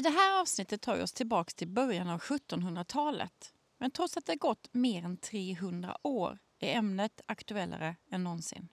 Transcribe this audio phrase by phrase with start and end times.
[0.00, 3.54] I det här avsnittet tar vi oss tillbaka till början av 1700-talet.
[3.78, 8.68] Men trots att det gått mer än 300 år är ämnet aktuellare än någonsin.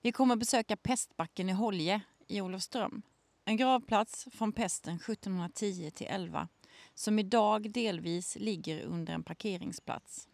[0.00, 3.02] Vi kommer att besöka Pestbacken i Holje i Olofström.
[3.44, 6.48] En gravplats från pesten 1710 till 11
[6.94, 10.28] som idag delvis ligger under en parkeringsplats.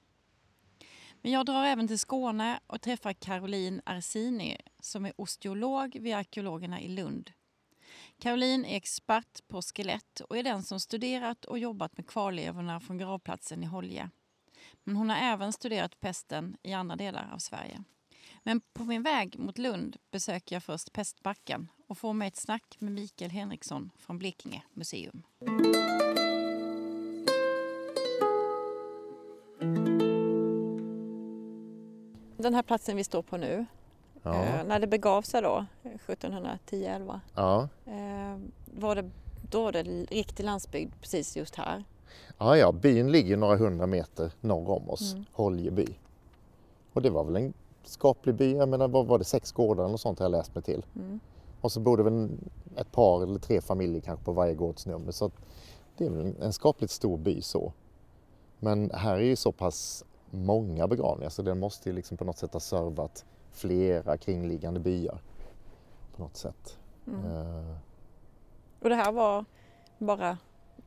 [1.23, 6.81] Men jag drar även till Skåne och träffar Caroline Arsini som är osteolog vid arkeologerna
[6.81, 7.33] i Lund
[8.25, 12.99] Caroline är expert på skelett och är den som studerat och jobbat med kvarlevorna från
[12.99, 14.11] gravplatsen i Holje.
[14.85, 17.85] Men hon har även studerat pesten i andra delar av Sverige.
[18.43, 22.77] Men på min väg mot Lund besöker jag först Pestbacken och får mig ett snack
[22.79, 25.23] med Mikael Henriksson från Blekinge museum.
[32.37, 33.67] Den här platsen vi står på nu,
[34.25, 34.45] Ja.
[34.45, 37.69] Eh, när det begav sig då, 1710-11, ja.
[38.85, 39.11] Var det
[39.51, 41.85] då det riktig landsbygd precis just här?
[42.39, 45.25] Ja, ja, byn ligger några hundra meter norr om oss, mm.
[45.33, 45.87] Holjeby.
[46.93, 47.53] Och det var väl en
[47.83, 50.65] skaplig by, jag menar vad var det, sex gårdar eller sånt har jag läst mig
[50.65, 50.87] till.
[50.97, 51.21] Mm.
[51.61, 52.29] Och så bodde väl
[52.77, 55.31] ett par eller tre familjer kanske på varje gårdsnummer så
[55.97, 57.73] det är väl en skapligt stor by så.
[58.59, 62.39] Men här är ju så pass många begravningar så den måste ju liksom på något
[62.39, 65.19] sätt ha servat flera kringliggande byar
[66.17, 66.79] på något sätt.
[67.07, 67.25] Mm.
[67.25, 67.77] Uh,
[68.85, 69.45] och det här var
[69.99, 70.39] bara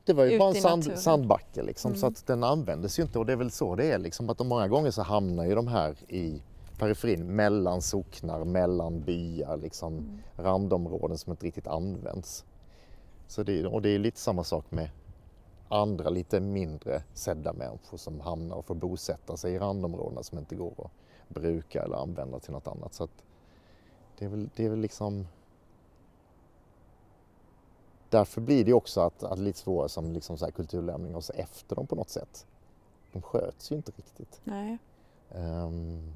[0.05, 1.99] det var ju bara en sand, sandbacke liksom, mm.
[1.99, 4.39] så att den användes ju inte och det är väl så det är liksom att
[4.39, 6.41] många gånger så hamnar ju de här i
[6.79, 10.21] periferin mellan socknar, mellan byar, liksom mm.
[10.35, 12.45] randområden som inte riktigt används.
[13.27, 14.89] Så det, och det är lite samma sak med
[15.69, 20.55] andra lite mindre sedda människor som hamnar och får bosätta sig i randområdena som inte
[20.55, 20.91] går att
[21.29, 22.93] bruka eller använda till något annat.
[22.93, 23.07] Så
[24.19, 25.27] det, är väl, det är väl liksom...
[28.09, 31.33] Därför blir det också att, att lite svårare som liksom så här kulturlämning och så
[31.33, 32.45] efter dem på något sätt.
[33.11, 34.41] De sköts ju inte riktigt.
[34.43, 34.77] Nej.
[35.35, 36.13] Um...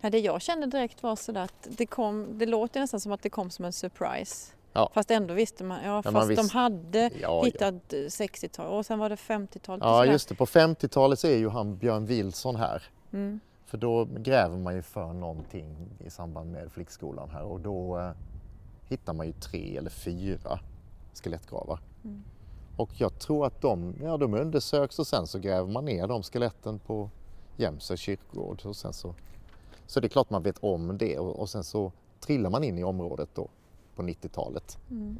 [0.00, 3.22] Nej, det jag kände direkt var sådär att det kom, det låter nästan som att
[3.22, 4.52] det kom som en surprise.
[4.72, 4.90] Ja.
[4.94, 6.50] Fast ändå visste man, ja, fast man visst...
[6.52, 7.96] de hade ja, hittat ja.
[7.96, 9.84] 60-tal och sen var det 50-talet.
[9.84, 12.82] Ja just det, på 50-talet så är ju han Björn Wilson här.
[13.12, 13.40] Mm.
[13.66, 18.10] För då gräver man ju för någonting i samband med flickskolan här och då eh,
[18.88, 20.60] hittar man ju tre eller fyra
[21.14, 21.80] skelettgravar.
[22.04, 22.22] Mm.
[22.76, 26.22] Och jag tror att de, ja, de undersöks och sen så gräver man ner de
[26.22, 27.10] skeletten på
[27.56, 28.60] Jämsö kyrkogård.
[28.64, 29.14] Och sen så,
[29.86, 32.78] så det är klart man vet om det och, och sen så trillar man in
[32.78, 33.48] i området då
[33.96, 34.78] på 90-talet.
[34.90, 35.18] Mm.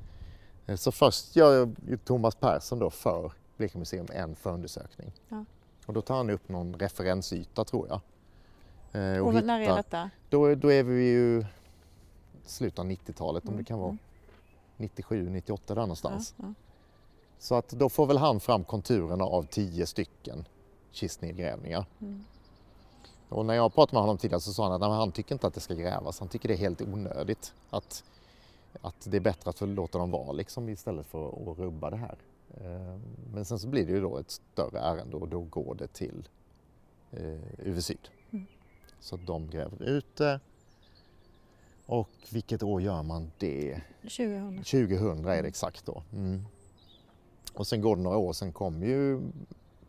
[0.67, 1.71] Eh, så först gör
[2.05, 5.13] Thomas Persson då för Blekinge museum en förundersökning.
[5.29, 5.45] Ja.
[5.87, 8.01] Och då tar han upp någon referensyta tror jag.
[8.93, 10.11] Eh, och, och när är detta?
[10.29, 11.45] Då, då är vi ju
[12.49, 13.55] slutet av 90-talet mm.
[13.55, 13.99] om det kan vara
[14.77, 16.35] 97, 98 där någonstans.
[16.37, 16.55] Ja, ja.
[17.39, 20.45] Så att då får väl han fram konturerna av tio stycken
[20.91, 21.87] kistnedgrävningar.
[22.01, 22.25] Mm.
[23.29, 25.55] Och när jag pratade med honom tidigare så sa han att han tycker inte att
[25.55, 26.21] det ska grävas.
[26.21, 27.55] Han tycker det är helt onödigt.
[27.71, 28.05] Att,
[28.81, 32.19] att det är bättre att låta dem vara liksom, istället för att rubba det här.
[32.55, 32.99] Eh,
[33.33, 36.29] men sen så blir det ju då ett större ärende och då går det till
[37.11, 38.09] eh, UV Syd.
[39.01, 40.41] Så att de gräver ut det.
[41.89, 43.81] Och vilket år gör man det?
[44.03, 44.57] 2000.
[44.65, 46.03] 2000 är det exakt då.
[46.13, 46.45] Mm.
[47.55, 49.21] Och sen går det några år, sen kom ju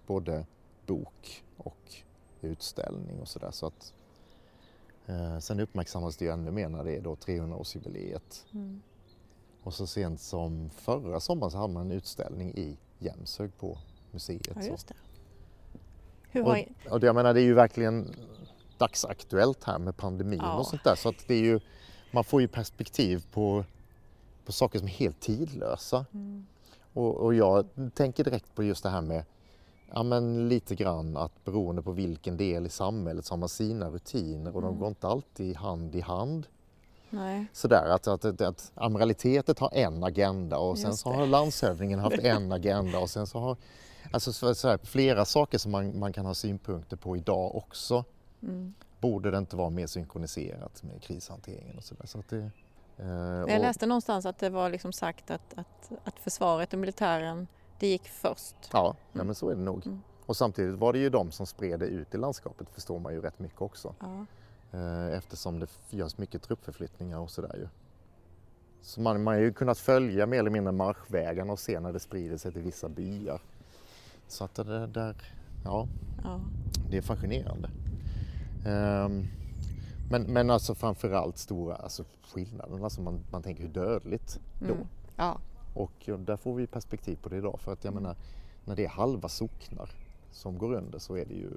[0.07, 0.45] både
[0.85, 1.93] bok och
[2.41, 3.51] utställning och sådär.
[3.51, 3.93] Så att,
[5.05, 8.45] eh, sen uppmärksammas det ju ännu mer när det är då 300-årsjubileet.
[8.53, 8.81] Mm.
[9.63, 13.77] Och så sent som förra sommaren så hade man en utställning i Jämshög på
[14.11, 14.49] museet.
[14.55, 14.95] Ja, just det.
[16.31, 16.65] Hur Och, har...
[16.89, 18.15] och det, jag menar, det är ju verkligen
[18.77, 20.57] dagsaktuellt här med pandemin Ja.
[20.59, 20.95] och sånt där.
[20.95, 21.59] Så att det är ju,
[22.11, 23.65] man får ju perspektiv på,
[24.45, 26.05] på saker som är helt tidlösa.
[26.13, 26.45] Mm.
[26.93, 29.23] Och, och jag tänker direkt på just det här med
[29.93, 33.89] ja, men lite grann att beroende på vilken del i samhället så har man sina
[33.89, 34.79] rutiner och de Mm.
[34.79, 36.47] går inte alltid hand i hand.
[37.09, 37.45] Nej.
[37.53, 41.15] Sådär att, att, att, att amiralitetet har en agenda och sen så det.
[41.15, 43.57] har landshövdingen haft en agenda och sen så har
[44.11, 48.03] alltså så, så här, flera saker som man, man kan ha synpunkter på idag också.
[48.43, 48.73] Mm.
[48.99, 52.05] Borde det inte vara mer synkroniserat med krishanteringen och sådär.
[52.05, 52.51] Så att det,
[52.97, 56.79] eh, Jag och- läste någonstans att det var liksom sagt att, att, att försvaret och
[56.79, 57.47] militären,
[57.79, 58.55] det gick först.
[58.73, 59.85] Ja, nej, men så är det nog.
[59.85, 59.99] Mm.
[60.25, 63.21] Och samtidigt var det ju de som spred det ut i landskapet förstår man ju
[63.21, 63.95] rätt mycket också.
[63.99, 64.25] Ja.
[64.79, 67.67] Eh, Eftersom det görs mycket truppförflyttningar och sådär ju.
[68.81, 71.99] Så man, man har ju kunnat följa mer eller mindre marschvägarna och se när det
[71.99, 73.41] sprider sig till vissa byar.
[74.27, 75.15] Så att det där,
[75.65, 75.87] ja,
[76.23, 76.41] Ja.
[76.89, 77.69] det är fascinerande.
[78.65, 79.27] Ehm,
[80.11, 82.03] men, men alltså framförallt stora alltså
[82.33, 84.73] skillnaden, alltså man, man tänker hur dödligt då.
[84.73, 84.87] Mm.
[85.15, 85.37] ja.
[85.73, 88.15] Och ja, där får vi perspektiv på det idag för att jag menar
[88.65, 89.89] när det är halva socknar
[90.31, 91.51] som går under så är det ju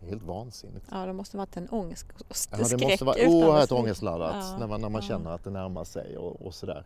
[0.00, 0.86] helt vansinnigt.
[0.90, 4.56] Ja, det måste varit en ångest och Ja, skräck det måste vara oerhört ångestladdat Ja,
[4.58, 5.08] när man, när man ja.
[5.08, 6.84] känner att det närmar sig och, och sådär.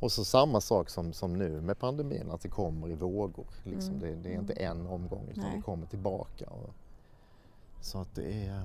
[0.00, 3.46] Och så samma sak som, som nu med pandemin, att det kommer i vågor.
[3.64, 3.94] Liksom.
[3.94, 5.56] Mm, Det, det är inte en omgång utan Nej.
[5.56, 6.50] det kommer tillbaka.
[6.50, 6.74] Och,
[7.84, 8.62] så att det är,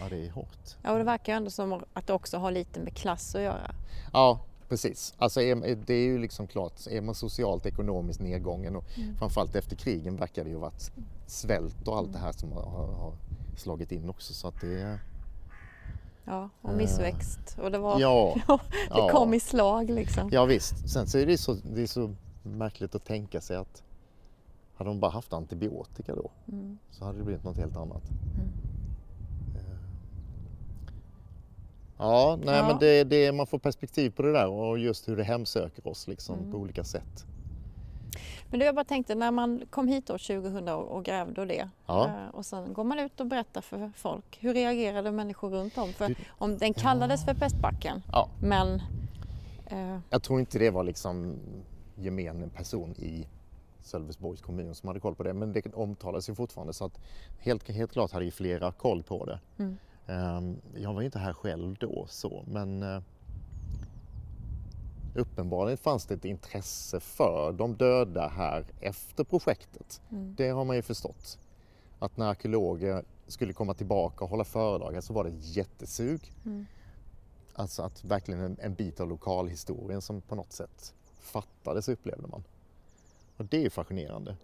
[0.00, 0.76] ja, det är hårt.
[0.82, 3.42] Ja, och det verkar ju ändå som att det också har lite med klass att
[3.42, 3.74] göra.
[4.12, 5.14] Ja, precis.
[5.18, 9.16] Alltså är, det är ju liksom klart, är man socialt ekonomiskt nedgången och Mm.
[9.16, 10.92] framförallt efter krigen verkar det ju ha varit
[11.26, 13.12] svält och allt det här som har, har,
[13.56, 14.34] slagit in också.
[14.34, 14.98] Så att det är,
[16.26, 17.56] Ja, och missväxt.
[17.62, 18.58] Och det, var, ja, det
[18.90, 19.08] ja.
[19.12, 20.28] kom i slag liksom.
[20.32, 23.82] Ja visst, sen så är det så, det är så märkligt att tänka sig att
[24.74, 26.78] hade de bara haft antibiotika då Mm.
[26.90, 28.02] så hade det blivit något helt annat.
[28.10, 28.48] Mm.
[31.98, 32.66] Ja, nej Ja.
[32.68, 36.08] men det, det, man får perspektiv på det där och just hur det hemsöker oss
[36.08, 36.50] liksom Mm.
[36.52, 37.24] på olika sätt.
[38.50, 41.68] Men du, jag bara tänkte när man kom hit år 2000 och, grävde och det
[41.86, 42.06] Ja.
[42.06, 44.38] eh, och sen går man ut och berättar för folk.
[44.40, 45.88] Hur reagerade människor runt om?
[45.92, 48.28] För Du- om den kallades för pestbacken Ja.
[48.42, 48.82] men
[49.66, 51.36] eh, Jag tror inte det var liksom
[51.96, 53.26] gemene person i
[53.84, 57.00] Sölvesborgs kommun som hade koll på det men det omtalas ju fortfarande så att
[57.38, 59.40] helt, helt klart hade ju flera koll på det.
[59.58, 59.76] Mm.
[60.06, 63.00] Ehm, Jag var ju inte här själv då så men eh,
[65.14, 70.00] uppenbarligen fanns det ett intresse för de döda här efter projektet.
[70.10, 71.38] mm, Det har man ju förstått.
[71.98, 76.32] Att när arkeologer skulle komma tillbaka och hålla föredrag så var det jättesug.
[76.44, 76.66] mm,
[77.56, 82.44] Alltså att verkligen en, en bit av lokalhistorien som på något sätt fattades upplevde man.
[83.36, 84.36] Och det är fascinerande.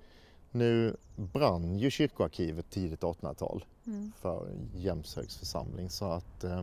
[0.52, 6.62] Nu brann ju kyrkoarkivet tidigt 1800-tal mm, för Jämshögs församling så att eh,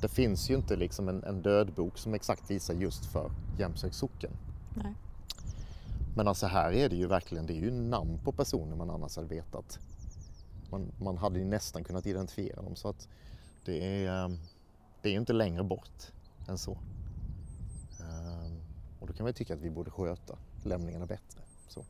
[0.00, 4.30] det finns ju inte liksom en, en dödbok som exakt visar just för Jämshögs socken.
[4.76, 4.94] nej.
[6.16, 9.16] Men alltså här är det ju verkligen, det är ju namn på personer man annars
[9.16, 9.78] hade vetat.
[10.70, 13.08] Man, man hade ju nästan kunnat identifiera dem så att
[13.64, 14.36] det är, eh,
[15.02, 16.12] det är ju inte längre bort
[16.48, 16.72] än så.
[18.00, 18.52] Eh,
[19.00, 21.40] Och då kan man ju tycka att vi borde sköta lämningarna bättre.
[21.68, 21.84] Så.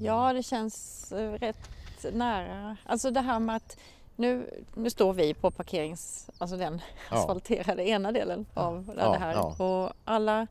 [0.00, 1.68] Ja, det känns eh, rätt
[2.12, 2.76] nära.
[2.86, 3.76] Alltså det här med att
[4.16, 7.16] nu, nu står vi på parkerings, alltså den Ja.
[7.18, 9.64] asfalterade ena delen av det Ja, här ja.
[9.64, 10.46] och alla,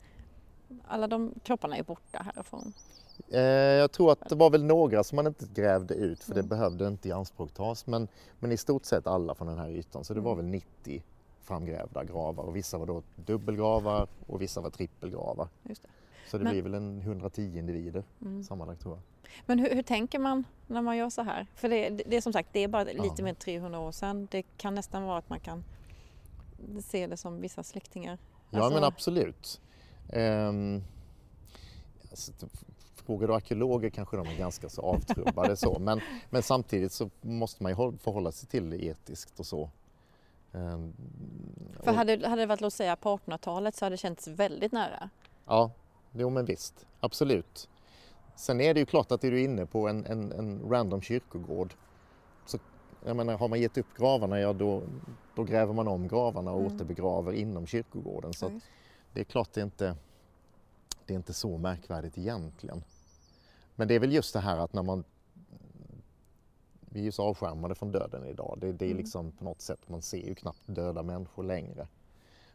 [0.88, 2.74] alla de kropparna är borta härifrån.
[3.30, 6.40] Eh, Jag tror att det var väl några som man inte grävde ut för det
[6.40, 6.50] Mm.
[6.50, 7.88] behövde inte i anspråk tas.
[7.88, 8.08] Men,
[8.40, 10.04] men i stort sett alla från den här ytan.
[10.04, 10.46] Så det var Mm.
[10.46, 11.04] väl 90
[11.44, 15.48] framgrävda gravar och vissa var då dubbelgravar och vissa var trippelgravar.
[15.64, 15.90] Just det.
[16.32, 18.44] Så det Men- blir väl en 110 individer Mm.
[18.44, 19.02] sammanlagt tror jag.
[19.46, 21.48] Men hur, hur tänker man när man gör så här?
[21.56, 23.04] För det, det, det är som sagt, det är bara Ja.
[23.04, 24.28] lite mer än 300 år sedan.
[24.32, 25.64] Det kan nästan vara att man kan
[26.84, 28.18] se det som vissa släktingar.
[28.50, 29.62] Ja Alltså- men absolut.
[30.10, 30.84] Ehm,
[32.10, 32.32] alltså,
[32.96, 35.80] frågar du arkeologer kanske de är ganska så avtrubbade så.
[35.80, 39.70] Men, men samtidigt så måste man ju håll- förhålla sig till det etiskt och så.
[40.54, 40.94] Ehm,
[41.84, 44.72] För och- hade, hade det varit låt säga på 1800-talet så hade det känts väldigt
[44.72, 45.10] nära.
[45.46, 45.72] Ja,
[46.12, 47.70] jo men visst, absolut.
[48.36, 51.74] Sen är det ju klart att är du inne på en, en, en random kyrkogård
[52.46, 52.58] så
[53.06, 54.84] jag menar, har man gett upp gravarna, ja då,
[55.36, 56.76] då gräver man om gravarna och Mm.
[56.76, 58.34] återbegraver inom kyrkogården.
[58.34, 58.66] Så just.
[59.14, 59.96] det är klart det är inte
[61.06, 62.84] det är inte så märkvärdigt egentligen.
[63.76, 65.04] Men det är väl just det här att när man
[66.94, 68.58] vi är ju så avskärmade från döden idag.
[68.62, 68.98] Det, det är Mm.
[68.98, 71.88] liksom på något sätt, man ser ju knappt döda människor längre.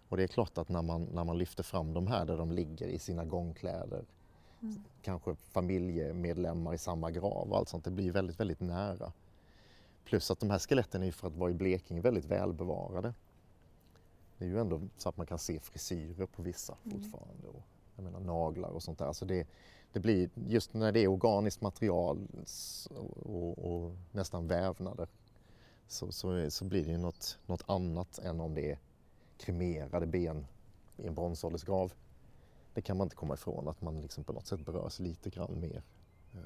[0.09, 2.53] Och det är klart att när man, när man lyfter fram de här där de
[2.53, 4.05] ligger i sina gångkläder,
[4.63, 4.83] Mm.
[5.03, 9.13] kanske familjemedlemmar i samma grav och allt sånt, det blir väldigt, väldigt nära.
[10.05, 13.15] Plus att de här skeletten är ju för att vara i Blekinge väldigt välbevarade.
[14.39, 17.03] Det är ju ändå så att man kan se frisyrer på vissa Mm.
[17.03, 17.49] fortfarande.
[17.49, 17.63] Och,
[17.97, 19.13] jag menar naglar och sånt där.
[19.13, 19.49] Så det,
[19.93, 22.29] det blir, just när det är organiskt material
[23.25, 25.09] och, och nästan vävnader
[25.89, 28.79] så, så, så blir det ju något, något annat än om det är
[29.39, 30.47] kremerade ben
[30.97, 31.93] i en bronsåldersgrav.
[32.75, 35.61] Det kan man inte komma ifrån, att man liksom på något sätt berörs lite grann
[35.61, 35.83] mer.
[36.35, 36.41] Eh,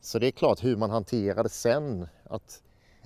[0.00, 2.62] Så det är klart hur man hanterar det sen, att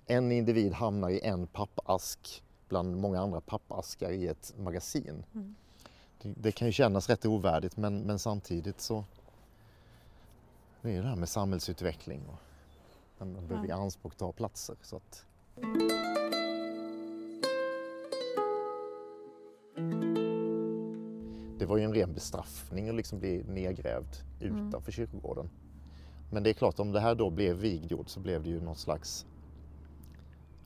[0.06, 5.25] en individ hamnar i en pappask bland många andra pappaskar i ett magasin.
[5.34, 5.54] Mm.
[6.22, 9.04] Det, det kan ju kännas rätt ovärdigt men, men samtidigt så
[10.82, 12.38] det är det här med samhällsutveckling och
[13.18, 14.76] man behöver i anspråk ta platser.
[14.82, 15.26] Så att,
[21.66, 24.68] det var ju en ren bestraffning att liksom bli nedgrävd Mm.
[24.68, 25.50] utanför kyrkogården.
[26.32, 28.61] Men det är klart, om det här då blev vigd jord så blev det ju
[28.61, 29.26] något slags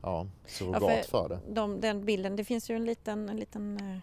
[0.02, 1.40] ja, surrogat Ja, för det.
[1.54, 4.00] De, den bilden, det finns ju en liten, en liten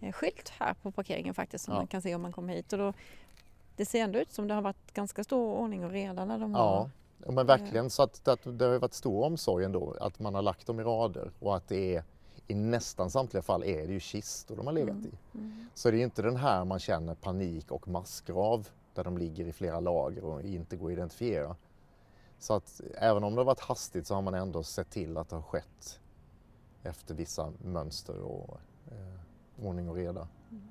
[0.00, 1.80] eh, skylt här på parkeringen faktiskt som Ja.
[1.80, 2.72] man kan se om man kommer hit.
[2.72, 2.92] Och då,
[3.76, 6.52] det ser ändå ut som det har varit ganska stor ordning och reda när de
[6.52, 6.88] Ja,
[7.26, 7.32] har...
[7.32, 10.66] men verkligen så att, att det har varit stor omsorg ändå att man har lagt
[10.66, 12.04] dem i rader och att det är
[12.46, 15.06] i nästan samtliga fall är det ju kistor de har legat Mm.
[15.06, 15.38] i.
[15.38, 15.66] Mm.
[15.74, 19.52] Så det är inte den här man känner panik och massgrav där de ligger i
[19.52, 21.56] flera lager och inte går att identifiera.
[22.38, 25.28] Så att även om det har varit hastigt så har man ändå sett till att
[25.28, 26.00] det har skett
[26.82, 28.60] efter vissa mönster och
[28.90, 30.28] eh, ordning och reda.
[30.50, 30.68] Mm.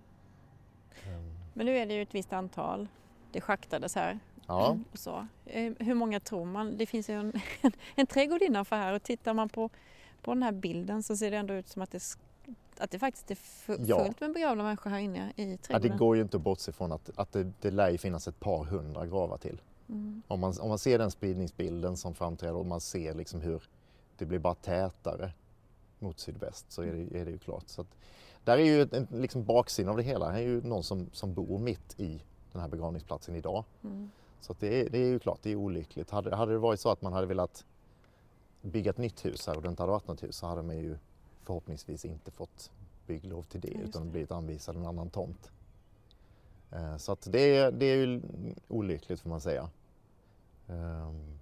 [1.07, 2.87] Ehm, Men nu är det ju ett visst antal.
[3.31, 4.19] Det schaktades här.
[4.47, 5.27] Ja, Och så.
[5.45, 6.77] Eh, Hur många tror man?
[6.77, 7.33] Det finns ju en,
[7.95, 9.69] en trädgård innanför här och tittar man på,
[10.23, 12.03] på den här bilden så ser det ändå ut som att det,
[12.77, 14.03] att det faktiskt är fu- Ja.
[14.05, 15.97] fullt med begravda människor här inne i ja, det trädgården.
[15.97, 18.63] går ju inte att bortse från att, att det, det lär ju finnas ett par
[18.63, 19.61] hundra gravar till.
[19.89, 20.21] Mm.
[20.27, 23.63] Om man, om man ser den spridningsbilden som framträder och man ser liksom hur
[24.17, 25.31] det blir bara tätare
[25.99, 27.67] mot sydväst så är det, är det ju klart.
[27.67, 27.87] Så att,
[28.43, 30.29] där är ju en liksom baksidan av det hela.
[30.31, 33.63] Här är ju någon som, som bor mitt i den här begravningsplatsen idag.
[33.83, 34.11] Mm.
[34.41, 36.09] Så det, är, det är ju klart, det är olyckligt.
[36.09, 37.65] Hade, hade det varit så att man hade velat
[38.63, 40.77] bygga ett nytt hus här och det inte hade varit något hus så hade man
[40.77, 40.97] ju
[41.43, 42.71] förhoppningsvis inte fått
[43.07, 45.51] bygglov till det just utan blivit anvisad en annan tomt.
[46.71, 48.21] Eh, Så att det, är- det är ju
[48.67, 49.69] olyckligt får man säga.
[50.67, 51.39] Ehm,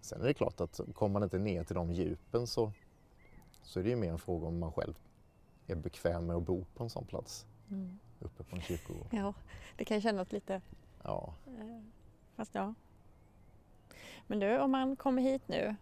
[0.00, 2.72] Sen är det klart att kommer man inte ner till de djupen så,
[3.62, 4.94] så är det ju mer en fråga om man själv
[5.66, 7.98] är bekväm med att bo på en sån plats Mm.
[8.20, 9.06] uppe på en kyrkogård.
[9.10, 9.34] Ja,
[9.76, 10.60] det kan kännas lite...
[11.02, 11.34] Ja.
[11.46, 11.80] eh,
[12.36, 12.74] Fast ja.
[14.28, 15.76] Men du, om man kommer hit nu.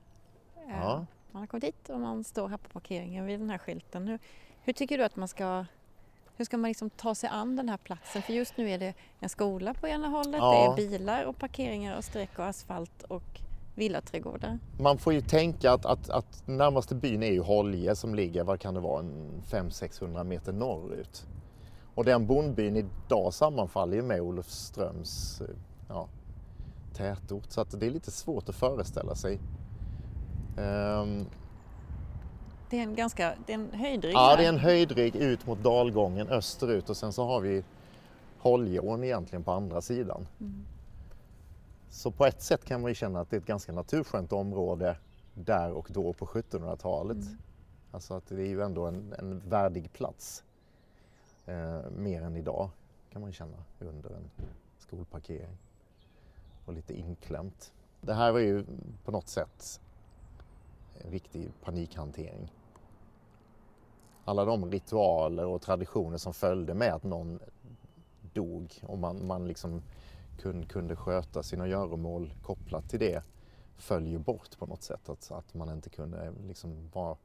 [0.57, 1.07] eh, Ja.
[1.33, 4.09] Man har kommit hit och man står här på parkeringen vid den här skylten.
[4.09, 4.19] Hur,
[4.63, 5.65] hur tycker du att man ska...
[6.39, 8.23] Hur ska man liksom ta sig an den här platsen?
[8.23, 10.75] För just nu är det en skola på ena hållet, Ja.
[10.77, 13.41] det är bilar och parkeringar och streck och asfalt och
[13.75, 14.59] villaträdgårdar.
[14.81, 18.61] Man får ju tänka att, att, att närmaste byn är ju Holje som ligger, vad
[18.61, 21.27] kan det vara, en 500-600 meter norrut.
[21.95, 25.47] Och den bondbyn idag sammanfaller ju med Olofströms eh,
[25.89, 26.09] ja,
[26.97, 29.41] tätort så att det är lite svårt att föreställa sig.
[30.59, 31.27] Ehm,
[32.71, 34.37] Det är en ganska det är en höjdrygg ja, här.
[34.37, 37.65] det är en höjdrygg ut mot dalgången österut och sen så har vi
[38.39, 40.27] Holjeån egentligen på andra sidan.
[40.41, 40.65] Mm.
[41.91, 44.97] Så på ett sätt kan man ju känna att det är ett ganska naturskönt område
[45.35, 47.17] där och då på 1700-talet.
[47.17, 47.39] Mm.
[47.93, 50.45] Alltså att det är ju ändå en, en värdig plats.
[51.47, 52.71] Eh, mer än idag
[53.13, 54.31] kan man känna under en
[54.79, 55.59] skolparkering.
[56.67, 57.73] Och lite inklämt.
[58.01, 58.65] Det här var ju
[59.05, 59.81] på något sätt
[60.99, 62.53] en riktig panikhantering.
[64.25, 67.39] Alla de ritualer och traditioner som följde med att någon
[68.33, 69.83] dog och man, man liksom
[70.39, 73.23] kunde, kunde sköta sina göromål kopplat till det
[73.77, 75.09] föll ju bort på något sätt.
[75.09, 77.17] Att, att man inte kunde liksom bara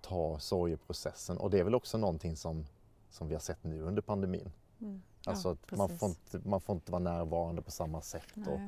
[0.00, 1.38] ta sorgeprocessen.
[1.38, 2.66] Och det är väl också någonting som,
[3.10, 4.52] som vi har sett nu under pandemin.
[4.80, 5.02] Mm.
[5.26, 8.32] Alltså Ja, att man får, inte, man får inte vara närvarande på samma sätt.
[8.46, 8.60] Och,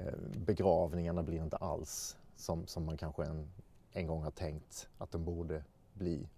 [0.00, 0.14] eh,
[0.46, 3.48] begravningarna blir inte alls som, som man kanske en,
[3.92, 6.28] en gång har tänkt att de borde bli.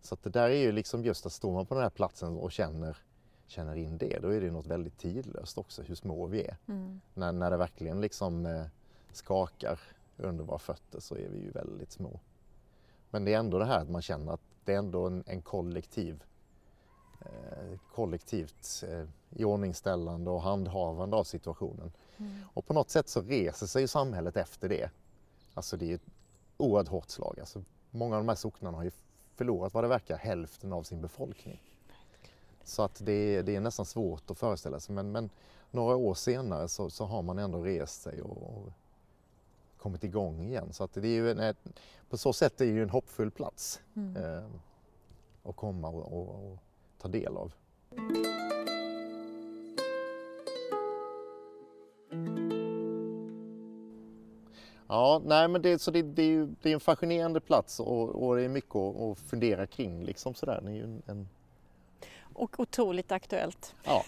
[0.00, 2.36] Så att det där är ju liksom just att står man på den här platsen
[2.36, 2.96] och känner,
[3.46, 6.56] känner in det, då är det något väldigt tidlöst också, hur små vi är.
[6.68, 7.00] Mm.
[7.14, 8.64] När, när det verkligen liksom eh,
[9.12, 9.80] skakar
[10.16, 12.20] under våra fötter så är vi ju väldigt små.
[13.10, 15.42] Men det är ändå det här att man känner att det är ändå en, en
[15.42, 16.22] kollektiv
[17.94, 19.04] kollektivt eh,
[19.36, 21.92] iordningställande och handhavande av situationen.
[22.16, 22.32] Mm.
[22.54, 24.90] Och på något sätt så reser sig samhället efter det.
[25.54, 26.06] Alltså det är ett
[26.56, 27.40] oerhört hårt slag.
[27.40, 28.90] Alltså många av de här socknarna har ju
[29.34, 31.62] förlorat vad det verkar hälften av sin befolkning.
[32.64, 35.30] Så att det är, det är nästan svårt att föreställa sig men, men
[35.70, 38.72] några år senare så, så, har man ändå rest sig och, och
[39.76, 40.72] kommit igång igen.
[40.72, 41.54] Så att det är ju en,
[42.10, 44.16] på så sätt är det ju en hoppfull plats mm.
[44.16, 44.44] eh,
[45.42, 46.58] att komma och, och, och
[47.02, 47.52] ta del av.
[54.88, 58.08] Ja, nej men det, så det, det, är ju, det är en fascinerande plats och,
[58.08, 60.04] och det är mycket att, att fundera kring.
[60.04, 60.60] Liksom sådär.
[60.62, 61.28] Det är ju en, en...
[62.34, 63.74] Och otroligt aktuellt.
[63.84, 64.04] Ja,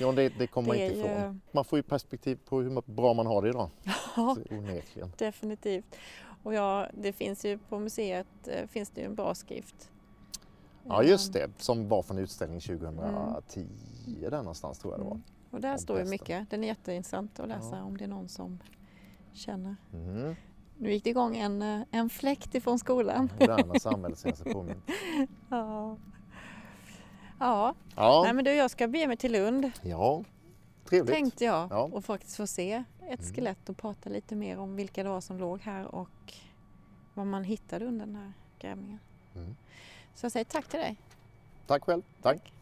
[0.00, 1.10] ja det, det kommer man inte ifrån.
[1.10, 1.38] Ju...
[1.52, 3.70] Man får ju perspektiv på hur bra man har det idag.
[4.16, 4.36] Ja,
[5.16, 5.96] definitivt.
[6.42, 9.90] Och ja, det finns ju på museet eh, finns det ju en bra skrift.
[10.84, 13.60] Ja just det, som var från utställningen 2010
[14.06, 14.30] mm.
[14.30, 15.12] där någonstans tror jag det var.
[15.12, 15.22] Mm.
[15.50, 16.50] Och där står ju mycket.
[16.50, 17.82] Den är jätteintressant att läsa ja.
[17.82, 18.58] om det är någon som
[19.32, 19.76] känner.
[19.92, 20.34] Mm.
[20.78, 23.30] Nu gick det igång en, eh, en fläkt ifrån skolan.
[23.40, 24.84] Moderna samhället sig påmint.
[25.50, 25.96] ja.
[27.38, 28.22] Ja, ja.
[28.24, 29.70] Nej, men du, jag ska bege mig till Lund.
[29.82, 30.24] Ja,
[30.84, 31.14] trevligt.
[31.14, 31.90] Tänkte jag ja.
[31.92, 33.34] och faktiskt få se ett mm.
[33.34, 36.34] skelett och prata lite mer om vilka det var som låg här och
[37.14, 38.98] vad man hittade under den här grävningen.
[39.34, 39.56] Mm.
[40.18, 40.96] Så jag säger tack till dig.
[41.66, 42.02] Tack själv.
[42.22, 42.52] Tack.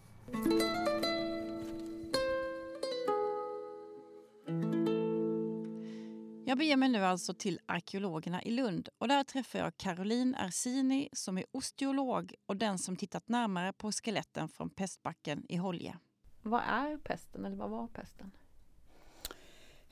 [6.47, 11.09] Jag beger mig nu alltså till arkeologerna i Lund och där träffar jag Caroline Ersini
[11.13, 15.99] som är osteolog och den som tittat närmare på skeletten från pestbacken i Holje.
[16.43, 18.33] Vad är pesten eller vad var pesten?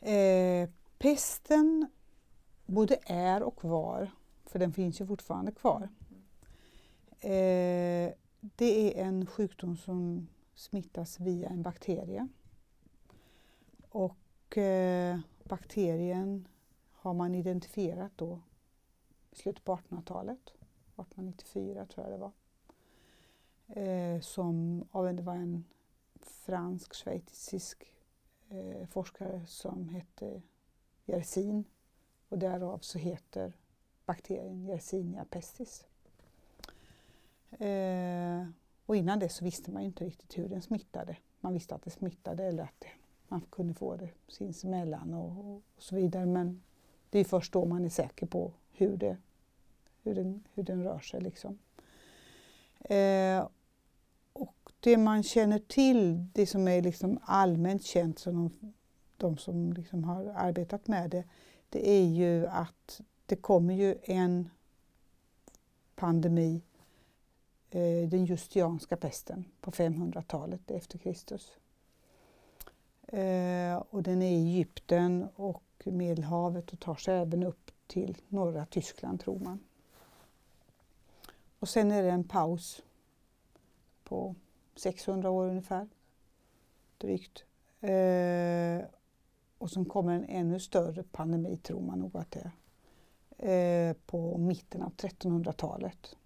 [0.00, 1.86] Eh, pesten
[2.66, 4.10] både är och var,
[4.46, 5.88] för den finns ju fortfarande kvar.
[7.24, 12.28] Eh, det är en sjukdom som smittas via en bakterie.
[13.88, 16.48] Och eh, bakterien
[16.92, 18.40] har man identifierat då
[19.30, 22.32] i slutet på 1800-talet, 1894 tror jag det var.
[23.82, 25.64] Eh, som av, det var en
[26.20, 27.92] fransk-schweizisk
[28.48, 30.42] eh, forskare som hette
[31.06, 31.64] Yersin
[32.28, 33.52] och därav så heter
[34.06, 35.84] bakterien Yersinia pestis.
[37.58, 38.46] Eh,
[38.86, 41.16] och innan det så visste man ju inte riktigt hur den smittade.
[41.40, 42.88] Man visste att det smittade eller att det,
[43.28, 46.26] man kunde få det sinsemellan och, och, så vidare.
[46.26, 46.62] Men
[47.10, 49.16] det är först då man är säker på hur, det,
[50.02, 51.20] hur, den, hur den rör sig.
[51.20, 51.58] Liksom.
[52.80, 53.48] Eh,
[54.32, 58.72] och det man känner till, det som är liksom allmänt känt som de,
[59.16, 61.24] de som liksom har arbetat med det,
[61.68, 64.50] det är ju att det kommer ju en
[65.94, 66.62] pandemi
[67.74, 71.52] Eh, den justianska pesten på 500-talet efter Kristus.
[73.06, 78.66] Eh, och den är i Egypten och Medelhavet och tar sig även upp till norra
[78.66, 79.60] Tyskland tror man.
[81.58, 82.82] Och sen är det en paus
[84.04, 84.34] på
[84.74, 85.88] 600 år ungefär,
[86.98, 87.44] drygt.
[87.80, 88.86] Eh,
[89.58, 92.50] och sen kommer en ännu större pandemi tror man nog att det
[93.38, 96.16] är, eh, på mitten av 1300-talet.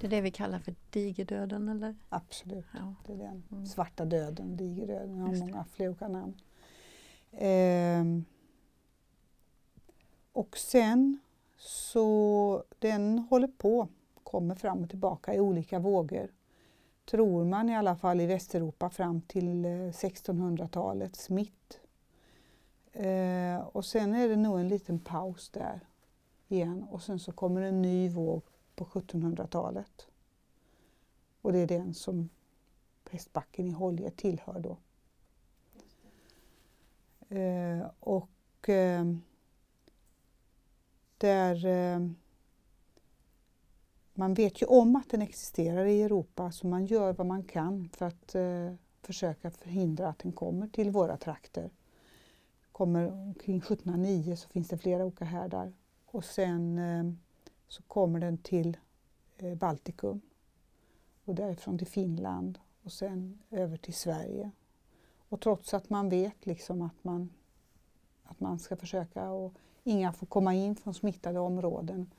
[0.00, 1.94] Det är det vi kallar för digerdöden eller?
[2.08, 2.94] Absolut, ja.
[3.06, 3.42] det är den.
[3.52, 3.66] Mm.
[3.66, 6.34] Svarta döden, digerdöden, jag har många fler olika namn.
[7.30, 8.04] Eh,
[10.32, 11.18] och sen
[11.56, 13.88] så den håller på,
[14.24, 16.30] kommer fram och tillbaka i olika vågor.
[17.10, 21.80] Tror man i alla fall i Västeuropa fram till 1600-talets eh, mitt.
[22.92, 25.80] Eh, och sen är det nog en liten paus där
[26.48, 28.42] igen och sen så kommer en ny våg
[28.80, 30.08] på 1700-talet.
[31.40, 32.28] Och det är den som
[33.04, 34.76] Prästbacken i Holje tillhör då.
[37.36, 39.04] Eh, och eh,
[41.18, 42.00] där eh,
[44.14, 47.88] man vet ju om att den existerar i Europa så man gör vad man kan
[47.88, 51.70] för att eh, försöka förhindra att den kommer till våra trakter.
[52.72, 55.72] Kommer omkring 1709 så finns det flera olika härdar
[56.06, 57.29] och sen eh,
[57.70, 58.76] så kommer den till
[59.38, 60.20] eh, Baltikum
[61.24, 64.50] och därifrån till Finland och sen över till Sverige.
[65.28, 67.30] Och trots att man vet liksom att man,
[68.22, 69.52] att man ska försöka och
[69.84, 72.10] inga får komma in från smittade områden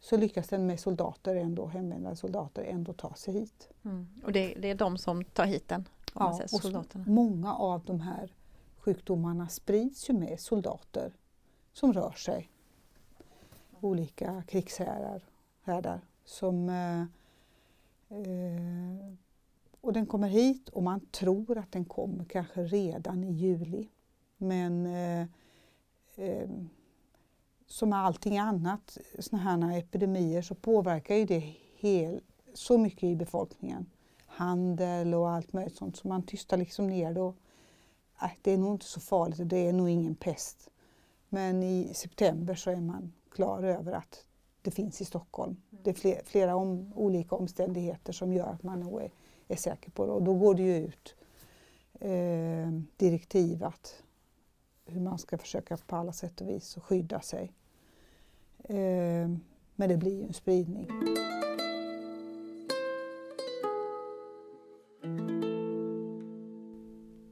[0.00, 3.68] så lyckas den med soldater ändå, hemvändande soldater ändå ta sig hit.
[3.84, 4.08] Mm.
[4.24, 5.88] Och det, det, är de som tar hit den?
[6.14, 7.04] Ja, säger, soldaterna.
[7.08, 8.34] många av de här
[8.76, 11.12] sjukdomarna sprids ju med soldater
[11.72, 12.50] som rör sig.
[13.86, 15.20] Olika krigshärdar
[15.62, 17.00] härdar, som eh,
[18.18, 19.14] eh,
[19.80, 23.88] och den kommer hit och man tror att den kommer kanske redan i juli.
[24.36, 25.26] Men eh,
[26.16, 26.48] eh,
[27.66, 32.20] som med allting annat, sådana här epidemier, så påverkar ju det hel,
[32.54, 33.86] så mycket i befolkningen.
[34.26, 37.20] Handel och allt möjligt sånt, så man tystar liksom ner det.
[37.20, 37.36] Och,
[38.22, 40.70] äh, det är nog inte så farligt och det är nog ingen pest.
[41.28, 44.24] Men i september så är man klar över att
[44.62, 45.56] det finns i Stockholm.
[45.70, 49.10] Det är flera, flera om, olika omständigheter som gör att man är,
[49.48, 50.12] är säker på det.
[50.12, 51.14] Och då går det ju ut
[52.00, 54.02] eh, direktiv att
[54.84, 57.52] hur man ska försöka på alla sätt och vis skydda sig.
[58.64, 59.28] Eh,
[59.74, 60.88] men det blir ju en spridning.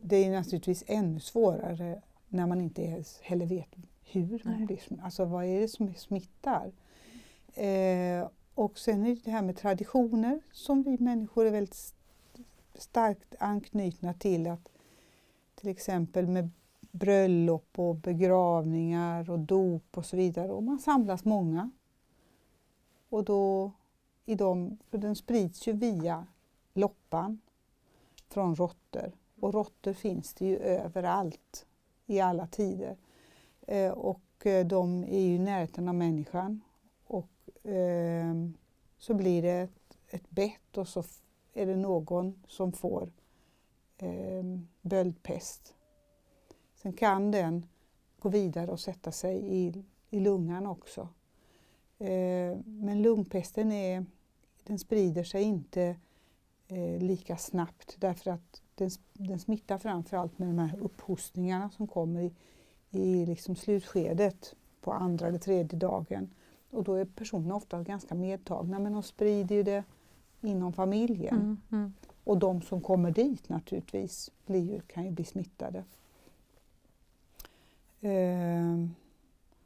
[0.02, 5.44] Det är naturligtvis ännu svårare när man inte heller vet hur man blir Alltså vad
[5.44, 6.72] är det som smittar?
[7.54, 11.94] Eh, och sen är det det här med traditioner som vi människor är väldigt
[12.74, 14.46] starkt anknutna till.
[14.46, 14.68] att
[15.54, 16.50] Till exempel med
[16.90, 20.52] bröllop och begravningar och dop och så vidare.
[20.52, 21.70] Och man samlas många.
[23.08, 23.72] Och då
[24.24, 26.26] i dem, för den sprids ju via
[26.72, 27.40] loppan
[28.28, 29.12] från råttor.
[29.40, 31.66] Och råttor finns det ju överallt
[32.06, 32.96] i alla tider.
[33.66, 36.60] Eh, och eh, de är ju i närheten av människan.
[37.06, 37.30] Och
[37.64, 38.54] ehm,
[38.98, 41.02] så blir det ett, ett bett och så
[41.52, 43.12] är det någon som får
[43.98, 45.74] ehm, böldpest.
[46.74, 47.66] Sen kan den
[48.18, 51.08] gå vidare och sätta sig i, i lungan också.
[51.98, 54.06] Eh, men lungpesten är,
[54.64, 55.96] den sprider sig inte
[56.68, 62.20] eh, lika snabbt därför att den, den smittar framförallt med de här upphostningarna som kommer
[62.20, 62.32] i,
[62.94, 66.30] i liksom slutskedet på andra eller tredje dagen.
[66.70, 69.84] Och då är personerna ofta ganska medtagna men de sprider ju det
[70.40, 71.34] inom familjen.
[71.34, 71.92] Mm, mm.
[72.24, 75.84] Och de som kommer dit naturligtvis blir kan ju bli smittade.
[78.00, 78.86] Eh,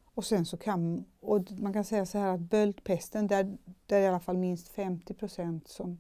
[0.05, 4.03] och sen så kan, och man kan säga så här att böldpesten, där, där är
[4.03, 5.99] i alla fall minst 50 procent som,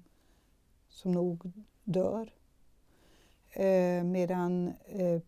[0.88, 1.52] som nog
[1.84, 2.32] dör.
[3.50, 5.20] Eh, medan eh,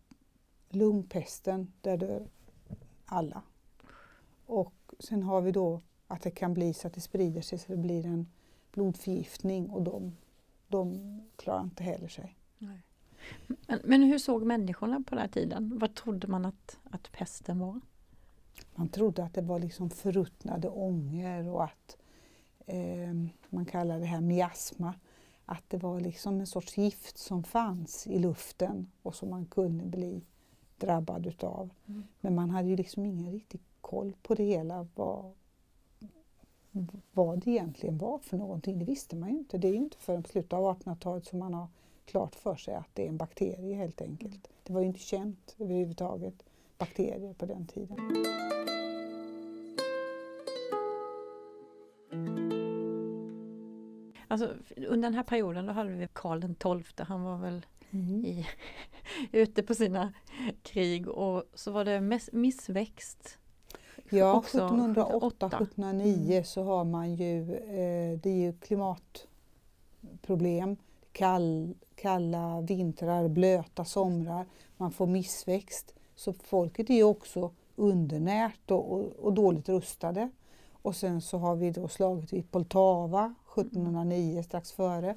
[0.70, 2.28] lungpesten, där dör
[3.06, 3.42] alla.
[4.46, 7.72] Och sen har vi då att det kan bli så att det sprider sig så
[7.72, 8.26] det blir en
[8.72, 10.16] blodförgiftning och de,
[10.68, 10.96] de
[11.36, 12.36] klarar inte heller sig.
[13.46, 15.78] Men, men, hur såg människorna på den här tiden?
[15.78, 17.80] Vad trodde man att, att pesten var?
[18.74, 21.96] Man trodde att det var liksom förruttnade ånger och att
[22.66, 23.14] eh,
[23.48, 24.94] man kallar det här miasma.
[25.44, 29.84] Att det var liksom en sorts gift som fanns i luften och som man kunde
[29.86, 30.24] bli
[30.80, 31.70] drabbad utav.
[31.86, 32.04] Mm.
[32.20, 34.86] Men man hade ju liksom ingen riktig koll på det hela.
[34.94, 35.32] Vad,
[37.12, 39.58] vad det egentligen var för någonting, det visste man ju inte.
[39.58, 41.68] Det är ju inte förrän slutet av 1800-talet som man har
[42.04, 44.46] klart för sig att det är en bakterie helt enkelt.
[44.46, 44.56] Mm.
[44.62, 46.44] Det var ju inte känt överhuvudtaget,
[46.78, 47.96] bakterier på den tiden.
[54.28, 58.24] Alltså, under den här perioden då hade vi Karl XII, han var väl mm.
[58.24, 58.46] i,
[59.32, 60.12] ute på sina
[60.62, 63.38] krig och så var det missväxt.
[64.10, 66.44] Ja, 1708-1709 mm.
[66.44, 70.76] så har man ju, eh, det är ju klimatproblem,
[71.12, 75.94] kall, kalla vintrar, blöta somrar, man får missväxt.
[76.14, 80.30] Så folket är också undernärt och, och, och dåligt rustade.
[80.82, 85.16] Och sen så har vi då slagit vid Poltava 1709 strax före.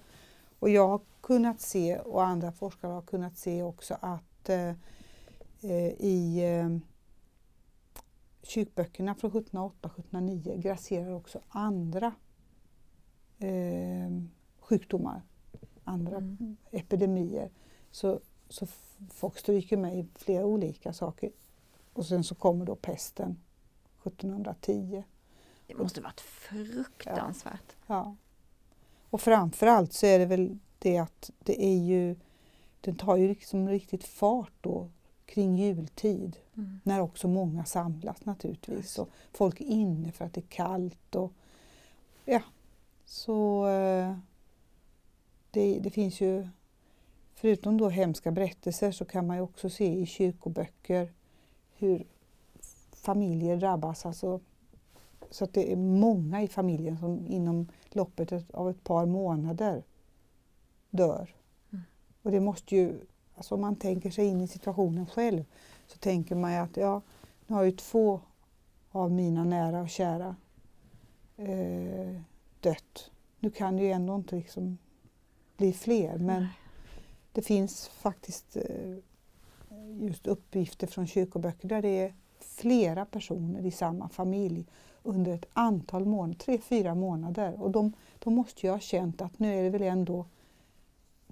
[0.60, 4.70] Och jag kunnat se, och andra forskare har kunnat se också att eh,
[5.62, 6.78] eh i eh,
[8.44, 12.14] kyrkböckerna från 1708-1709 grasserar också andra
[13.40, 14.12] eh,
[14.60, 15.22] sjukdomar,
[15.84, 16.58] andra mm.
[16.72, 17.52] epidemier.
[17.92, 18.68] Så, så
[19.10, 21.32] folk stryker med i flera olika saker.
[21.94, 23.40] Och sen så kommer då pesten
[24.04, 25.04] 1710.
[25.68, 27.76] Det måste varit fruktansvärt.
[27.88, 27.96] Ja.
[27.96, 28.16] ja.
[29.10, 32.16] Och framförallt så är det väl det att det är ju,
[32.82, 34.90] den tar ju liksom riktigt fart då
[35.26, 36.38] kring jultid.
[36.58, 36.80] Mm.
[36.84, 39.00] När också många samlas naturligtvis.
[39.00, 41.16] Och folk är inne för att det är kallt.
[41.16, 41.32] Och,
[42.26, 42.42] ja,
[43.06, 44.18] så eh,
[45.52, 46.48] det, det finns ju,
[47.36, 51.14] förutom då hemska berättelser så kan man ju också se i kyrkoböcker
[51.78, 52.06] hur
[52.92, 54.06] familjer drabbas.
[54.06, 54.40] Alltså,
[55.30, 59.84] så att det är många i familjen som inom loppet av ett par månader
[60.94, 61.36] dör.
[61.72, 61.84] Mm.
[62.22, 63.00] Och det måste ju,
[63.36, 65.46] alltså om man tänker sig in i situationen själv
[65.88, 67.02] så tänker man ju att ja,
[67.48, 68.20] Nu har ju två
[68.92, 70.36] av mina nära och kära
[71.38, 72.22] eh,
[72.60, 73.12] dött.
[73.40, 74.78] Nu kan det ju ändå inte liksom
[75.58, 76.52] bli fler men Nej.
[77.32, 78.98] det finns faktiskt eh,
[80.02, 84.66] just uppgifter från kyrkoböcker där det är flera personer i samma familj
[85.04, 87.62] under ett antal månader, tre, fyra månader.
[87.62, 90.26] Och de, de måste ju ha känt att nu är det väl ändå,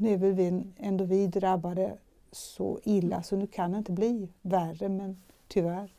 [0.02, 1.98] nu är vi, ändå vi drabbade
[2.32, 5.94] så illa så nu kan det inte bli värre men tyvärr.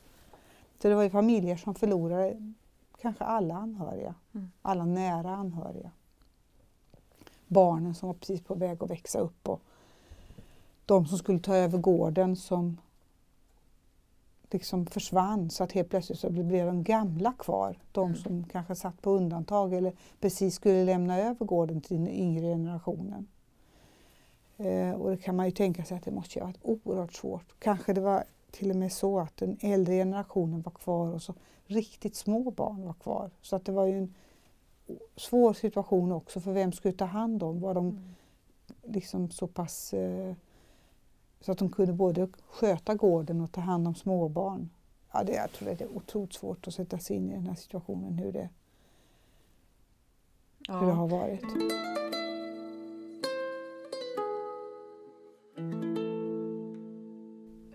[0.82, 2.52] Så det var ju familjer som förlorade
[3.00, 4.50] kanske alla anhöriga, Mm.
[4.62, 5.90] alla nära anhöriga.
[7.46, 9.60] Barnen som var precis på väg att växa upp och
[10.86, 12.76] de som skulle ta över gården som
[14.50, 17.78] liksom försvann så att helt plötsligt så blev de gamla kvar.
[17.92, 18.16] De Mm.
[18.16, 23.26] som kanske satt på undantag eller precis skulle lämna över gården till den yngre generationen.
[24.58, 27.12] Eh, och det kan man ju tänka sig att det måste ju ha varit oerhört
[27.14, 27.54] svårt.
[27.58, 31.34] Kanske det var till och med så att den äldre generationen var kvar och så
[31.66, 33.30] riktigt små barn var kvar.
[33.42, 34.14] Så att det var ju en
[35.16, 37.60] svår situation också för vem skulle ta hand om?
[37.60, 38.94] Var de Mm.
[38.94, 40.34] liksom så pass eh,
[41.40, 44.70] så att de kunde både sköta gården och ta hand om småbarn.
[45.12, 47.54] Ja, det, jag tror det är otroligt svårt att sätta sig in i den här
[47.54, 48.48] situationen, hur det,
[50.68, 50.92] hur det Ja.
[50.92, 51.42] har varit.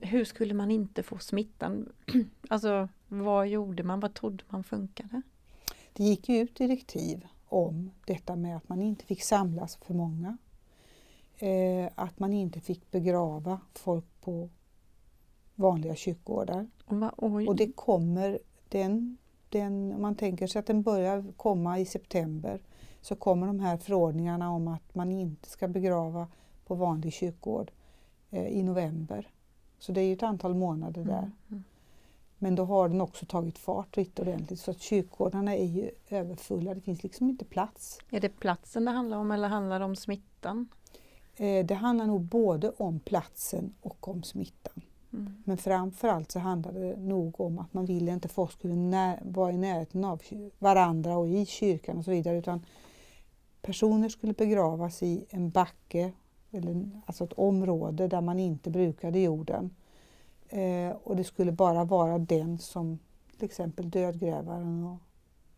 [0.08, 1.94] Hur skulle man inte få smittan?
[2.50, 4.00] Alltså, vad gjorde man?
[4.00, 5.22] Vad trodde man funkade?
[5.94, 10.38] Det gick ju ut direktiv om detta med att man inte fick samlas för många.
[11.38, 14.50] Eh, att man inte fick begrava folk på
[15.56, 16.68] vanliga kyrkogårdar.
[17.48, 18.40] Och det kommer,
[18.70, 19.18] den,
[19.50, 22.62] den, om man tänker sig att den börjar komma i september,
[23.02, 26.28] så kommer de här förordningarna om att man inte ska begrava
[26.66, 27.72] på vanlig kyrkogård
[28.30, 29.32] eh, i november.
[29.80, 31.18] Så det är ju ett antal månader där.
[31.18, 31.64] Mm, mm.
[32.38, 36.74] Men då har den också tagit fart riktigt ordentligt så att kyrkogårdarna är ju överfulla.
[36.74, 38.00] Det finns liksom inte plats.
[38.10, 40.68] Är det platsen det handlar om eller handlar det om smittan?
[41.36, 44.82] Eh, det handlar nog både om platsen och om smittan.
[45.14, 45.44] Mm.
[45.44, 49.58] Men framförallt så handlar det nog om att man ville inte folk skulle vara i
[49.58, 50.22] närheten av
[50.60, 52.66] varandra och i kyrkan och så vidare utan
[53.62, 56.12] personer skulle begravas i en backe,
[56.52, 59.76] eller, alltså ett område där man inte brukade jorden.
[60.50, 63.00] Eh, och det skulle bara vara den som
[63.38, 64.98] till exempel dödgrävaren och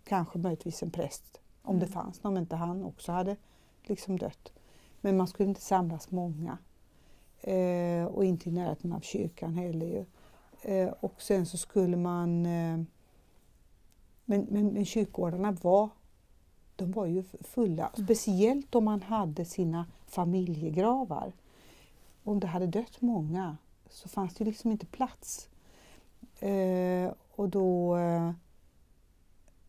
[0.04, 1.94] kanske möjligtvis en präst om det Mm.
[1.94, 3.36] fanns någon, om inte han också hade
[3.84, 4.54] liksom dött.
[5.02, 6.58] Men man skulle inte samlas många.
[7.42, 10.06] Eh, och inte i närheten av kyrkan heller ju.
[10.62, 12.46] Eh, och sen så skulle man...
[12.46, 12.80] Eh,
[14.26, 15.90] men, men, men kyrkogårdarna var,
[16.80, 17.88] de var ju fulla.
[17.88, 18.06] Mm.
[18.06, 21.32] Speciellt om man hade sina familjegravar.
[22.24, 23.58] Om det hade dött många
[23.90, 25.50] så fanns det liksom inte plats.
[26.40, 27.98] Eh, och då...
[27.98, 28.32] Eh,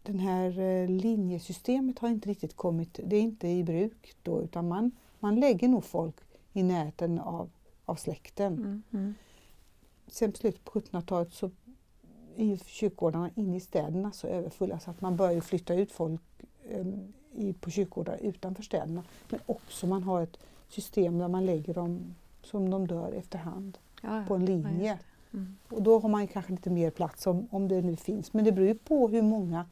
[0.02, 4.68] den här eh, linjesystemet har inte riktigt kommit, det är inte i bruk då utan
[4.68, 6.16] man, man lägger nog folk
[6.52, 7.50] i närheten av,
[7.84, 8.54] av släkten.
[8.54, 8.82] Mm.
[8.92, 9.14] Mm.
[10.06, 11.50] Sen på slutet på 1700-talet så
[12.36, 16.22] är ju kyrkogårdarna inne i städerna så överfulla så att man börjar flytta ut folk
[17.34, 19.02] i, på kyrkogårdar utanför städerna.
[19.28, 24.16] Men också man har ett system där man lägger dem som de dör efterhand Ja,
[24.16, 24.24] ja.
[24.28, 24.98] på en Ja, linje.
[25.30, 25.36] det.
[25.36, 25.56] Mm.
[25.68, 28.32] Och då har man kanske lite mer plats om, om det nu finns.
[28.32, 29.66] Men det beror ju på hur många.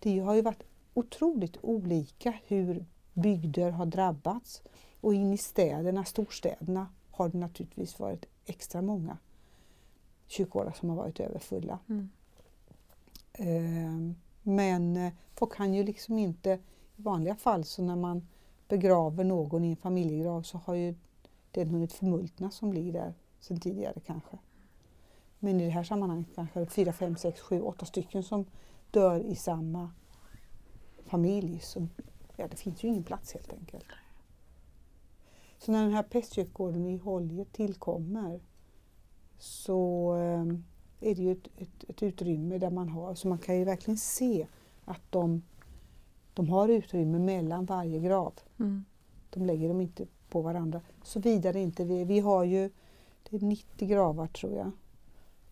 [0.00, 0.62] Det har ju varit
[0.94, 4.62] otroligt olika hur bygder har drabbats.
[5.00, 9.18] Och in i städerna, storstäderna, har det naturligtvis varit extra många
[10.26, 11.78] kyrkogårdar som har varit överfulla.
[11.88, 12.08] Mm.
[13.32, 14.14] Eh,
[14.46, 16.50] men eh, folk kan ju liksom inte,
[16.96, 18.28] i vanliga fall så när man
[18.68, 20.94] begraver någon i en familjegrav så har ju
[21.50, 24.38] den hunnit förmultna som ligger där sedan tidigare kanske.
[25.38, 28.46] Men i det här sammanhanget kanske det är fyra, fem, sex, sju, åtta stycken som
[28.90, 29.90] dör i samma
[31.06, 31.60] familj.
[31.60, 31.86] Så,
[32.36, 33.86] ja, det finns ju ingen plats helt enkelt.
[35.58, 38.40] Så när den här prästkyrkogården i Holje tillkommer
[39.38, 40.44] så eh,
[41.04, 43.98] är det ju ett, ett, ett utrymme där man har, så man kan ju verkligen
[43.98, 44.46] se
[44.84, 45.42] att de,
[46.34, 48.32] de har utrymme mellan varje grav.
[48.58, 48.84] Mm.
[49.30, 50.80] De lägger dem inte på varandra.
[51.02, 52.70] Såvida det inte vi, vi har ju
[53.22, 54.70] det är 90 gravar tror jag.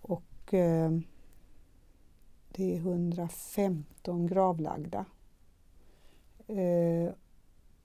[0.01, 0.91] Och eh,
[2.53, 5.05] det är 115 gravlagda.
[6.47, 7.13] Eh,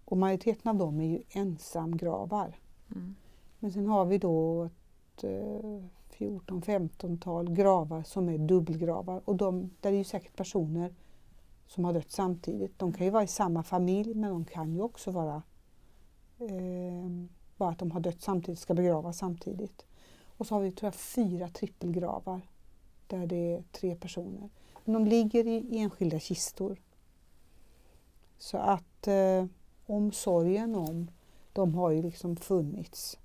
[0.06, 2.60] och majoriteten av dem är ju ensamgravar.
[2.96, 3.16] Mm.
[3.60, 5.84] Men sen har vi då ett eh,
[6.18, 9.22] 14-15-tal gravar som är dubbelgravar.
[9.26, 10.94] Och de, där är ju säkert personer
[11.68, 12.80] som har dött samtidigt.
[12.80, 15.44] De kan ju vara i samma familj men de kan ju också vara
[16.40, 17.28] eh,
[17.58, 19.86] bara att de har dött samtidigt, ska begravas samtidigt.
[20.38, 22.42] Och så har vi tror jag fyra trippelgravar
[23.08, 24.50] där det är tre personer.
[24.86, 26.82] Men de ligger i enskilda kistor.
[28.38, 29.46] Så att eh,
[29.86, 31.12] omsorgen om
[31.54, 33.18] dem har ju liksom funnits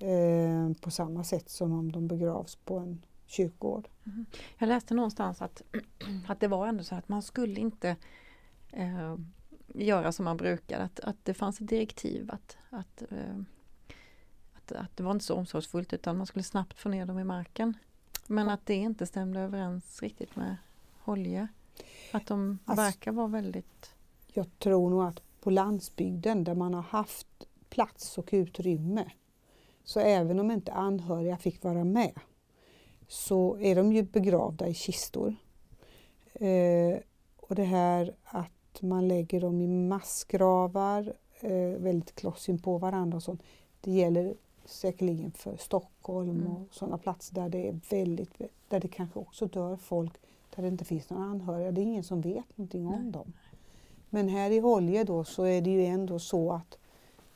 [0.00, 3.88] eh, på samma sätt som om de begravs på en kyrkogård.
[4.06, 4.26] Mm.
[4.58, 5.62] Jag läste någonstans att,
[6.26, 7.96] att det var ändå så att man skulle inte
[8.70, 9.16] eh,
[9.74, 13.36] göra som man brukar, att, att det fanns ett direktiv att, att, eh,
[14.54, 17.24] att, att det var inte så omsorgsfullt utan man skulle snabbt få ner dem i
[17.24, 17.74] marken.
[18.26, 20.56] Men att det inte stämde överens riktigt med
[20.98, 21.48] Holje.
[22.12, 23.94] Att de alltså, verkar vara väldigt...
[24.26, 27.26] Jag tror nog att på landsbygden där man har haft
[27.68, 29.10] plats och utrymme
[29.90, 32.12] så även om inte anhöriga fick vara med
[33.08, 35.34] så är de ju begravda i kistor.
[36.34, 36.98] Eh,
[37.36, 43.22] och det här att man lägger dem i massgravar eh, väldigt kloss på varandra och
[43.22, 43.42] sånt.
[43.80, 46.52] Det gäller säkerligen för Stockholm mm.
[46.52, 50.12] och sådana platser där det är väldigt, där det kanske också dör folk
[50.54, 51.72] där det inte finns några anhöriga.
[51.72, 53.12] Det är ingen som vet någonting om Nej.
[53.12, 53.32] dem.
[54.10, 56.78] Men här i Holje då så är det ju ändå så att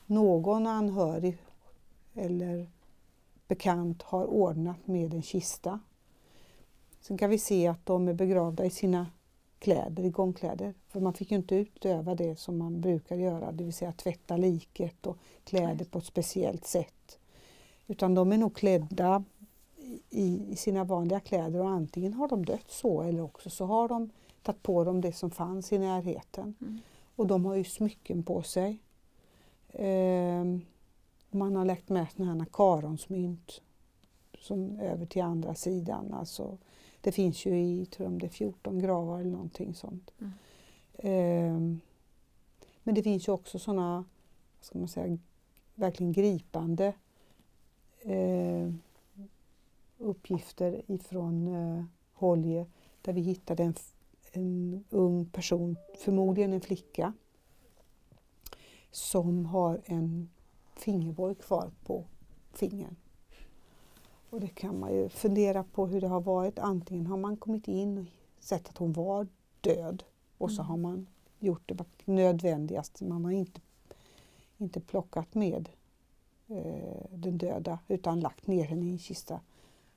[0.07, 1.39] någon anhörig
[2.15, 2.67] eller
[3.49, 5.81] bekant har ordnat med en kista.
[7.01, 9.07] Sen kan vi se att de är begravda i sina
[9.59, 10.75] kläder, i gångkläder.
[10.89, 14.37] För man fick ju inte utöva det som man brukar göra, det vill säga tvätta
[14.37, 17.19] liket och kläder på ett speciellt sätt.
[17.87, 19.25] Utan de är nog klädda
[20.11, 23.89] i, i sina vanliga kläder och antingen har de dött så eller också så har
[23.89, 24.11] de
[24.43, 26.55] tagit på dem det som fanns i närheten.
[26.61, 26.81] Mm.
[27.17, 28.79] Och de har ju smycken på sig.
[29.73, 30.61] Ehm,
[31.35, 33.63] man har lagt med sådana här karonsmynt
[34.41, 36.13] som över till andra sidan.
[36.13, 36.59] Alltså,
[37.01, 40.11] det finns ju i, tror jag det är 14 gravar eller någonting sånt.
[40.21, 40.33] Mm.
[40.99, 41.81] Ehm,
[42.83, 44.05] men det finns ju också sådana,
[44.61, 45.19] ska man säga,
[45.75, 46.95] verkligen gripande
[48.01, 48.71] eh,
[49.99, 52.67] uppgifter ifrån eh, Holje
[53.03, 53.75] där vi hittade en,
[54.33, 57.13] en ung person, förmodligen en flicka,
[58.91, 60.31] som har en
[60.77, 62.05] fingerborg kvar på
[62.53, 62.97] fingern.
[64.31, 66.59] Och det kan man ju fundera på hur det har varit.
[66.59, 68.05] Antingen har man kommit in och
[68.45, 69.27] sett att hon var
[69.61, 70.03] död
[70.39, 70.71] och så mm.
[70.71, 71.07] har man
[71.39, 73.05] gjort det nödvändigaste.
[73.05, 73.61] Man har inte,
[74.59, 75.69] inte plockat med
[76.49, 79.41] eh, den döda utan lagt ner henne i en kista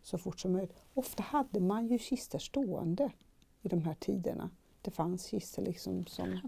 [0.01, 0.73] så fort som möjligt.
[0.93, 3.11] Ofta hade man ju kistor stående
[3.61, 4.49] i de här tiderna.
[4.81, 6.39] Det fanns kistor liksom som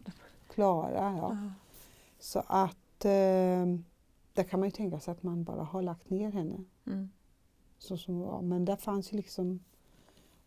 [0.49, 1.17] klara.
[1.17, 1.37] Ja.
[2.19, 3.65] Så att eh,
[4.39, 6.63] där kan man ju tänka sig att man bara har lagt ner henne.
[6.86, 7.10] Mm.
[7.78, 8.41] Så som var.
[8.41, 9.60] Men där fanns ju liksom,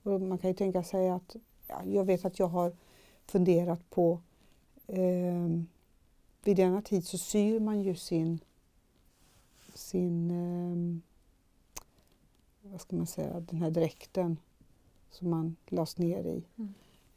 [0.03, 1.37] man kan ju tänka sig att,
[1.69, 2.77] ja, jag vet att jag har
[3.27, 4.21] funderat på,
[4.87, 5.49] eh,
[6.45, 8.41] vid denna tid så syr man ju sin,
[9.75, 11.01] sin eh,
[12.71, 14.37] vad ska man säga, den här dräkten
[15.11, 16.45] som man lades ner i.
[16.57, 16.75] Mm.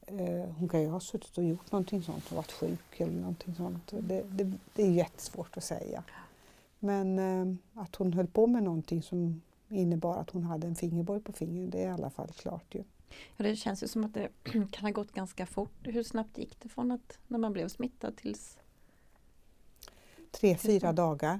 [0.07, 3.55] Eh, hon kan ju ha suttit och gjort någonting sånt och varit sjuk eller någonting
[3.55, 3.87] sånt.
[3.87, 6.03] Det, det, det är jättesvårt att säga.
[6.79, 11.21] Men eh, att hon höll på med någonting som innebar att hon hade en fingerborg
[11.21, 12.83] på fingret, det är i alla fall klart ju.
[13.37, 14.29] Ja, det känns ju som att det
[14.71, 15.77] kan ha gått ganska fort.
[15.83, 18.57] Hur snabbt gick det från att när man blev smittad tills?
[20.31, 21.39] Tre, fyra dagar.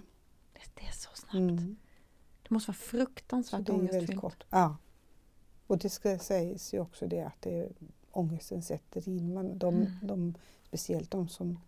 [0.53, 1.33] Det, är så snabbt.
[1.33, 1.75] Mm.
[2.43, 4.21] Det måste vara fruktansvärt ångestfyllt.
[4.21, 4.43] kort.
[4.49, 4.77] Ja.
[5.67, 7.69] Och det ska sägas ju också det att det,
[8.11, 9.33] ångesten sätter in.
[9.33, 9.91] Man, de, mm.
[10.01, 11.59] de, speciellt de som,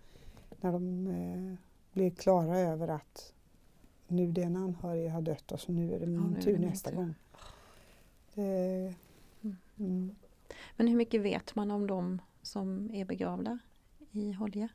[0.61, 1.55] när de eh,
[1.93, 3.33] blir klara över att
[4.07, 7.13] nu den anhöriga har dött och så nu är det min ja, tur nästa gång.
[8.33, 8.93] Det,
[9.41, 9.57] mm.
[9.77, 10.15] mm.
[10.75, 13.59] Men hur mycket vet man om de som är begravda
[14.11, 14.69] i Holje?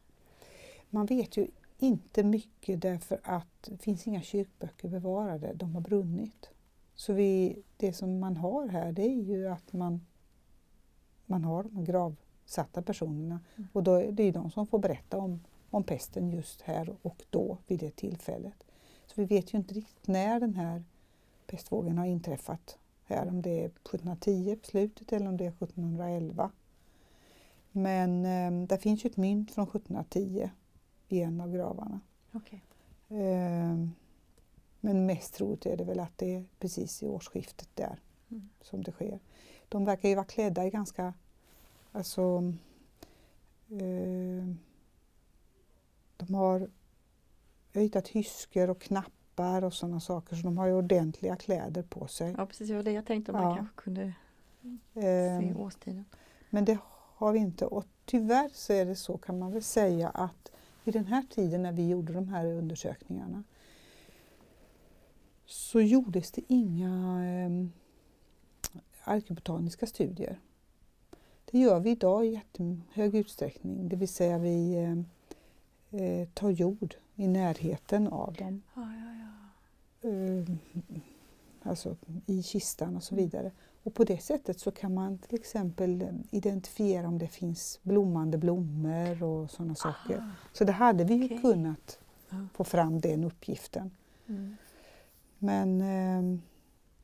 [0.90, 1.46] Man vet ju
[1.78, 6.50] inte mycket därför att det finns inga kyrkböcker bevarade, de har brunnit.
[6.94, 10.06] Så vi, det som man har här det är ju att man,
[11.26, 13.68] man har de gravsatta personerna mm.
[13.72, 15.40] och då är det är de som får berätta om,
[15.70, 18.64] om pesten just här och då vid det tillfället.
[19.14, 20.84] Så vi vet ju inte riktigt när den här
[21.46, 26.50] pestvågen har inträffat här, om det är 1710 på slutet eller om det är 1711.
[27.72, 30.50] Men eh, det finns ju ett mynt från 1710
[31.08, 32.00] i en av gravarna.
[32.32, 32.58] Okay.
[33.08, 33.76] Eh,
[34.80, 38.00] men mest troligt är det väl att det är precis i årsskiftet där
[38.30, 38.48] mm.
[38.60, 39.20] som det sker.
[39.68, 41.14] De verkar ju vara klädda i ganska,
[41.92, 42.52] alltså
[43.68, 44.54] eh,
[46.16, 46.70] de har
[47.72, 51.82] jag har hittat hyskor och knappar och sådana saker så de har ju ordentliga kläder
[51.82, 52.34] på sig.
[52.38, 53.44] Ja precis, det var det jag tänkte om ja.
[53.44, 54.12] man kanske kunde
[54.94, 56.04] se eh, årstiden.
[56.50, 56.78] Men det
[57.16, 60.52] har vi inte och tyvärr så är det så kan man väl säga att
[60.84, 63.44] vid den här tiden när vi gjorde de här undersökningarna
[65.46, 67.66] så gjordes det inga eh,
[69.04, 70.38] arkebotaniska studier.
[71.44, 76.94] Det gör vi idag i jättehög utsträckning, det vill säga vi eh, eh tar jord
[77.22, 78.62] i närheten av dem.
[78.74, 79.14] Ja, ja,
[80.02, 80.08] ja.
[80.10, 80.44] Eh,
[81.62, 81.96] alltså
[82.26, 83.50] i kistan och så vidare.
[83.82, 89.22] Och på det sättet så kan man till exempel identifiera om det finns blommande blommor
[89.22, 90.16] och sådana saker.
[90.18, 91.38] Ah, Så det hade vi ju okej.
[91.40, 91.98] kunnat
[92.54, 93.90] få fram den uppgiften.
[94.28, 94.56] Mm.
[95.38, 96.40] Men eh,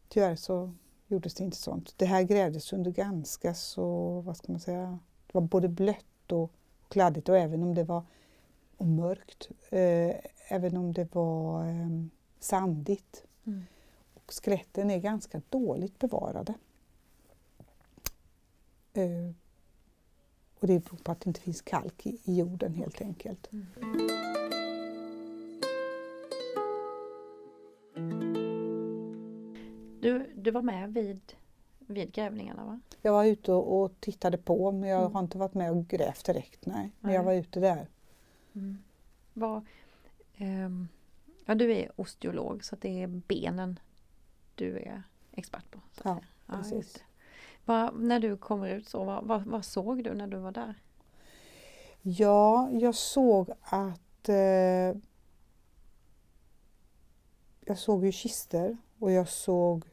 [0.09, 0.73] tyvärr så
[1.07, 1.95] gjordes det inte sånt.
[1.97, 6.53] Det här grävdes under ganska så, vad ska man säga, det var både blött och
[6.89, 8.03] kladdigt och även om det var
[8.79, 10.17] och mörkt, eh,
[10.49, 11.89] även om det var eh,
[12.41, 13.25] sandigt.
[13.47, 13.65] Mm.
[14.15, 16.55] Och skeletten är ganska dåligt bevarade.
[18.95, 19.31] Eh,
[20.61, 23.49] och det beror på att det inte finns kalk i, i jorden helt enkelt.
[23.53, 23.67] Mm.
[30.01, 31.21] Du, du var med vid,
[31.79, 32.81] vid grävningarna va?
[33.03, 35.13] Jag var ute och, och tittade på men jag Mm.
[35.15, 36.67] har inte varit med och grävt direkt.
[36.67, 36.93] Nej.
[37.01, 37.15] Men Nej.
[37.15, 37.89] jag var ute där.
[38.59, 38.79] Mm.
[39.35, 39.67] Vad,
[40.37, 40.89] ehm,
[41.47, 43.79] ja, du är osteolog så det är benen
[44.55, 45.03] du är
[45.33, 45.81] expert på.
[45.97, 46.27] Ja, säga.
[46.47, 47.05] ja precis.
[47.65, 50.75] Vad, när du kommer ut så, vad, vad, vad såg du när du var där?
[52.03, 54.97] Ja, jag såg att eh,
[57.61, 59.85] jag såg ju kister och jag såg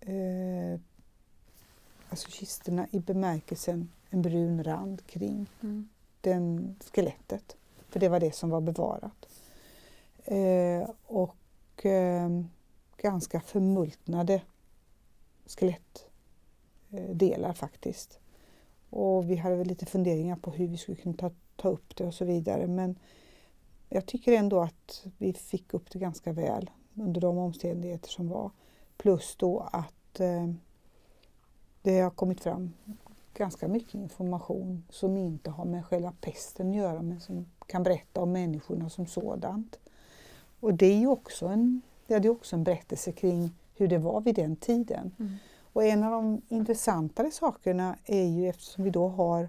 [0.00, 0.80] eh,
[2.08, 5.88] alltså kisterna i bemärkelsen en brun rand kring Mm.
[6.20, 7.56] den skelettet.
[7.94, 9.28] För det var det som var bevarat.
[10.24, 12.30] Eh, och eh,
[12.96, 14.42] ganska förmultnade
[15.46, 18.18] skelettdelar faktiskt.
[18.90, 22.04] Och vi hade väl lite funderingar på hur vi skulle kunna ta, ta upp det
[22.04, 22.66] och så vidare.
[22.66, 22.98] Men
[23.88, 28.50] jag tycker ändå att vi fick upp det ganska väl under de omständigheter som var.
[28.96, 30.50] Plus då att eh,
[31.82, 32.72] det har kommit fram
[33.34, 38.20] ganska mycket information som inte har med själva pesten att göra men som kan berätta
[38.20, 39.78] om människorna som sådant.
[40.60, 44.34] Och det är också en, det är också en berättelse kring hur det var vid
[44.34, 45.14] den tiden.
[45.18, 45.36] Mm.
[45.72, 49.48] Och en av de intressantare sakerna är ju eftersom vi då har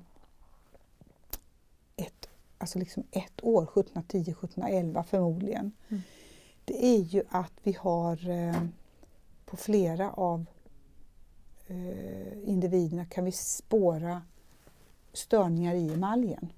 [1.96, 5.72] ett, alltså liksom ett år, 1710, 1711 förmodligen.
[5.90, 6.02] Mm.
[6.66, 8.64] Det är ju att vi har eh,
[9.46, 10.46] på flera av
[11.68, 14.22] eh, individerna kan vi spåra
[15.14, 16.50] störningar i emaljen.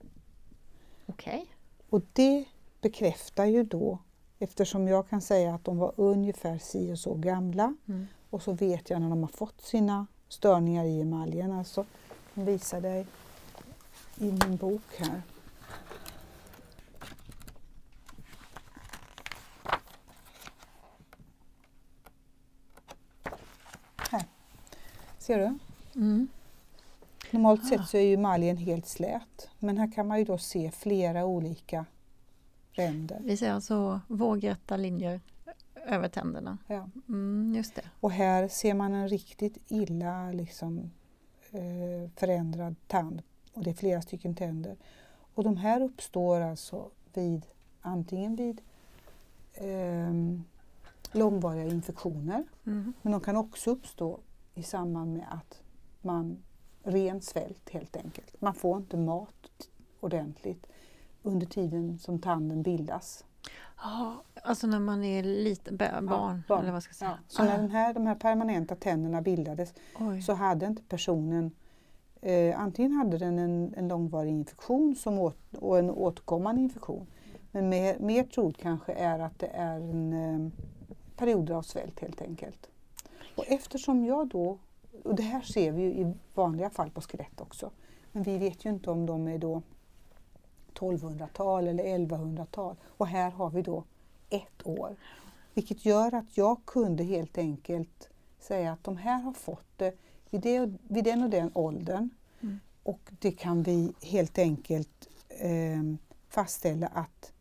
[1.08, 1.46] Okej.
[1.90, 2.46] Och det
[2.82, 3.98] bekräftar ju då,
[4.40, 8.08] eftersom jag kan säga att de var ungefär si och så gamla Mm.
[8.30, 11.52] och så vet jag när de har fått sina störningar i emaljen.
[11.52, 11.86] Alltså,
[12.34, 13.08] jag visar dig
[14.18, 15.22] i min bok här.
[24.12, 24.26] Här.
[25.20, 25.60] Ser du?
[26.00, 26.28] Mm.
[27.32, 29.50] Normalt sett så är ju emaljen helt slät.
[29.60, 31.86] Men här kan man ju då se flera olika
[32.72, 33.22] ränder.
[33.24, 35.22] Vi ser alltså vågrätta linjer
[35.88, 36.58] över tänderna.
[36.68, 36.90] Ja.
[37.08, 37.82] Mm, just det.
[38.00, 40.92] Och här ser man en riktigt illa liksom,
[41.52, 43.22] eh, förändrad tand.
[43.54, 44.78] Och det är flera stycken tänder.
[45.34, 47.46] Och de här uppstår alltså vid
[47.82, 48.62] antingen vid
[49.54, 50.44] ehm,
[51.12, 52.44] långvariga infektioner.
[52.66, 52.94] Mm.
[53.02, 54.20] Men de kan också uppstå
[54.56, 55.62] i samband med att
[56.02, 56.38] man
[56.88, 58.42] ren svält helt enkelt.
[58.42, 59.70] Man får inte mat
[60.00, 60.68] ordentligt
[61.24, 63.26] under tiden som tanden bildas.
[63.78, 66.62] Ja, alltså när man är liten, barn, barn.
[66.62, 67.12] eller vad ska jag säga.
[67.12, 67.18] Ja.
[67.28, 70.22] Så när den här, de här permanenta tänderna bildades oj.
[70.22, 71.52] så hade inte personen
[72.22, 77.08] eh, antingen hade den en, en långvarig infektion som åt, och en återkommande infektion.
[77.52, 80.52] Men mer, mer troligt kanske är att det är en eh,
[81.18, 82.70] perioder av svält helt enkelt.
[83.36, 84.58] Och eftersom jag då,
[85.04, 87.72] och det här ser vi ju i vanliga fall på skelett också,
[88.12, 89.62] men vi vet ju inte om de är då
[90.74, 92.76] 1200-tal eller 1100-tal.
[92.86, 93.84] Och här har vi då
[94.30, 94.96] ett år.
[95.54, 99.98] Vilket gör att jag kunde helt enkelt säga att de här har fått det
[100.30, 102.10] vid, det, vid den och den åldern.
[102.42, 102.60] Mm.
[102.84, 105.84] Och det kan vi helt enkelt eh,
[106.30, 107.32] fastställa att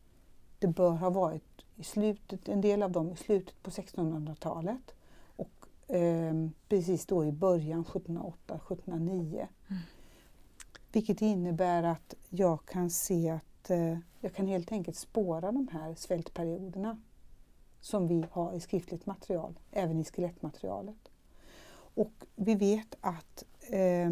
[0.58, 4.95] det bör ha varit i slutet, en del av dem i slutet på 1600-talet och
[5.88, 6.34] eh,
[6.68, 9.46] precis då i början 1708-1709.
[9.68, 9.82] Mm.
[10.92, 15.94] Vilket innebär att jag kan se att eh, jag kan helt enkelt spåra de här
[15.94, 16.98] svältperioderna
[17.80, 21.10] som vi har i skriftligt material, även i skelettmaterialet.
[21.94, 24.10] Och vi vet att eh,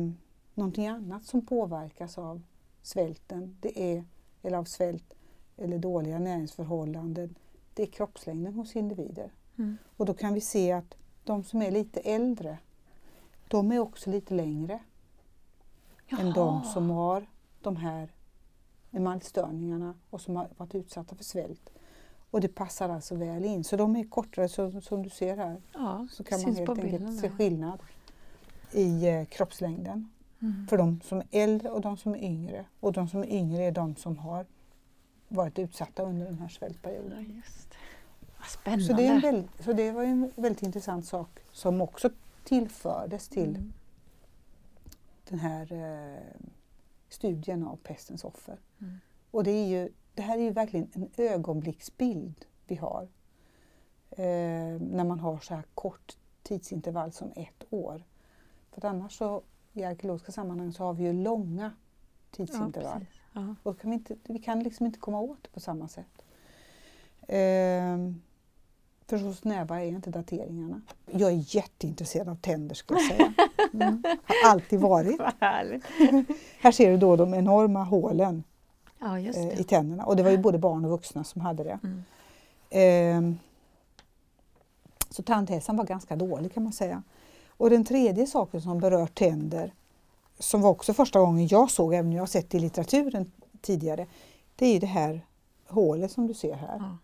[0.55, 2.43] någonting annat som påverkas av
[2.83, 4.05] svälten, det är,
[4.43, 5.15] eller av svält
[5.57, 7.35] eller dåliga näringsförhållanden,
[7.75, 9.33] det är kroppslängden hos individer.
[9.59, 9.77] Mm.
[9.97, 12.59] Och då kan vi se att de som är lite äldre,
[13.49, 14.79] de är också lite längre
[16.09, 17.27] än de som har
[17.63, 18.09] de här
[18.91, 21.71] emaljstörningarna och som har varit utsatta för svält.
[22.31, 23.65] Och det passar alltså väl in.
[23.65, 27.21] Så de är kortare, så, som du ser här, Ja, så kan man helt enkelt
[27.21, 27.81] se skillnad
[28.73, 30.11] i eh, kroppslängden.
[30.43, 30.67] Mm.
[30.67, 32.65] För de som är äldre och de som är yngre.
[32.81, 34.47] Och de som är yngre är de som har
[35.29, 37.25] varit utsatta under den här Ja, svältperioden.
[37.29, 37.43] det.
[38.45, 38.85] Vad spännande.
[38.85, 42.11] Så det, är en så det var en väldigt intressant sak som också
[42.45, 43.73] tillfördes till Mm.
[45.29, 46.41] den här eh,
[47.09, 48.59] studien av pestens offer.
[48.81, 48.99] Mm.
[49.31, 53.09] Och det, är ju, det här är ju verkligen en ögonblicksbild vi har.
[54.11, 58.05] Eh, när man har så här kort tidsintervall som ett år.
[58.71, 59.43] För att annars så
[59.73, 61.73] i arkeologiska sammanhang så har vi ju långa
[62.31, 63.07] tidsintervall.
[63.33, 63.55] Ja.
[63.63, 66.25] och kan vi, inte, vi kan liksom inte komma åt det på samma sätt.
[67.29, 67.99] Eh,
[69.07, 70.83] för så snäva är inte dateringarna.
[71.11, 73.35] Jag är jätteintresserad av tänder skulle jag säga.
[73.75, 74.03] Mm.
[74.25, 75.21] Har alltid varit.
[76.61, 78.45] Här ser du då de enorma hålen
[78.99, 81.79] Ja, eh, i tänderna och det var ju både barn och vuxna som hade det.
[81.83, 82.05] Mm.
[82.71, 83.39] Ehm,
[85.11, 87.03] så tandhälsan var ganska dålig kan man säga.
[87.49, 89.75] Och den tredje saken som berör tänder,
[90.39, 93.33] som var också första gången jag såg, även om jag har sett det i litteraturen
[93.61, 94.07] tidigare,
[94.57, 95.27] det är ju det här
[95.69, 96.77] hålet som du ser här.
[96.79, 96.99] Ja.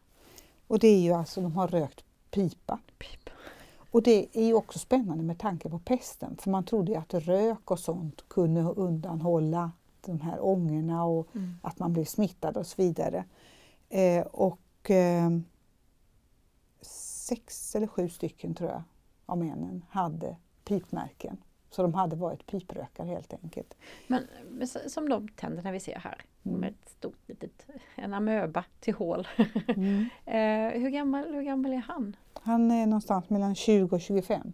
[0.70, 2.78] Och det är ju alltså, de har rökt pipa.
[2.98, 3.30] Pip.
[3.90, 7.14] Och det är ju också spännande med tanke på pesten, för man trodde ju att
[7.14, 11.54] rök och sånt kunde undanhålla de här ångorna och Mm.
[11.62, 13.24] att man blev smittad och så vidare.
[13.88, 15.30] Eh, och eh,
[16.80, 18.82] sex eller sju stycken tror jag
[19.26, 21.36] av männen hade pipmärken.
[21.70, 23.74] Så de hade varit piprökare helt enkelt.
[24.06, 24.26] Men
[24.86, 26.60] som de tänderna vi ser här Mm.
[26.60, 27.66] med ett stort litet,
[27.96, 29.28] en amöba till hål.
[29.68, 30.00] Mm.
[30.26, 32.16] eh, hur, gammal, hur gammal är han?
[32.42, 34.52] Han är någonstans mellan 20 och 25.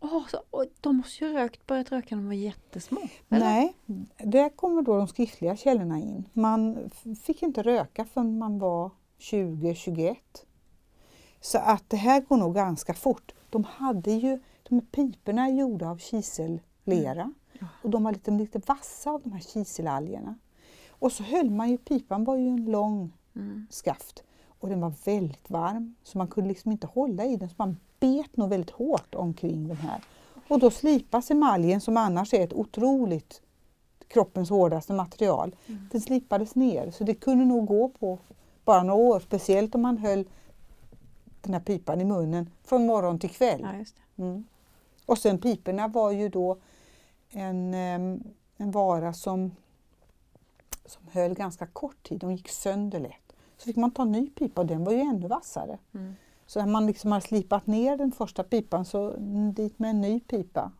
[0.00, 3.00] Åh, så, och de måste ju rökt, börjat röka när de var jättesmå.
[3.28, 3.44] eller?
[3.44, 3.74] Nej,
[4.18, 6.24] där kommer då de skriftliga källorna in.
[6.32, 6.90] Man
[7.22, 10.16] fick inte röka förrän man var 20-21.
[11.40, 13.32] Så att det här går nog ganska fort.
[13.50, 14.38] De hade ju,
[14.68, 17.66] de piporna är gjorda av kisellera Ja.
[17.82, 20.34] och de var lite, lite vassa av de här kiselalgerna.
[20.90, 23.66] Och så höll man ju, pipan var ju en lång Mm.
[23.70, 24.22] skaft
[24.60, 27.76] och den var väldigt varm så man kunde liksom inte hålla i den så man
[28.00, 30.00] bet nog väldigt hårt omkring den här.
[30.48, 33.42] Och då slipas emaljen som annars är ett otroligt
[34.08, 35.56] kroppens hårdaste material.
[35.66, 35.88] Mm.
[35.92, 38.18] Den slipades ner så det kunde nog gå på
[38.64, 40.24] bara några år, speciellt om man höll
[41.42, 43.60] den här pipan i munnen från morgon till kväll.
[44.16, 44.24] Ja.
[44.24, 44.44] Mm.
[45.06, 46.56] Och sen piporna var ju då
[47.30, 48.22] en, em,
[48.56, 49.56] en vara som,
[50.86, 53.32] som höll ganska kort tid, de gick sönder lätt.
[53.56, 55.78] Så fick man ta en ny pipa och den var ju ännu vassare.
[55.94, 56.14] Mm.
[56.46, 59.14] Så när man liksom har slipat ner den första pipan så
[59.54, 60.72] dit med en ny pipa.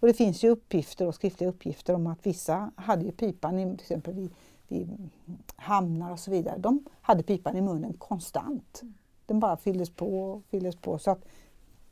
[0.00, 3.64] Och det finns ju uppgifter och skriftliga uppgifter om att vissa hade ju pipan, i,
[3.64, 4.34] till exempel vid,
[4.68, 5.10] vid
[5.56, 8.82] hamnar och så vidare, de hade pipan i munnen konstant.
[9.26, 10.98] Den bara fylldes på och fylldes på.
[10.98, 11.24] Så att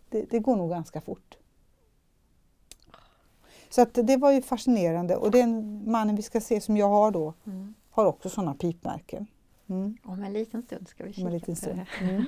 [0.09, 1.37] det, det går nog ganska fort.
[3.71, 7.11] Så att det var ju fascinerande och den mannen vi ska se som jag har
[7.11, 7.75] då Mm.
[7.91, 9.27] har också sådana pipmärken.
[9.67, 9.97] Mm.
[10.05, 11.81] Om en liten stund ska vi kika Om en liten på stund.
[12.01, 12.05] det.
[12.11, 12.25] Mm.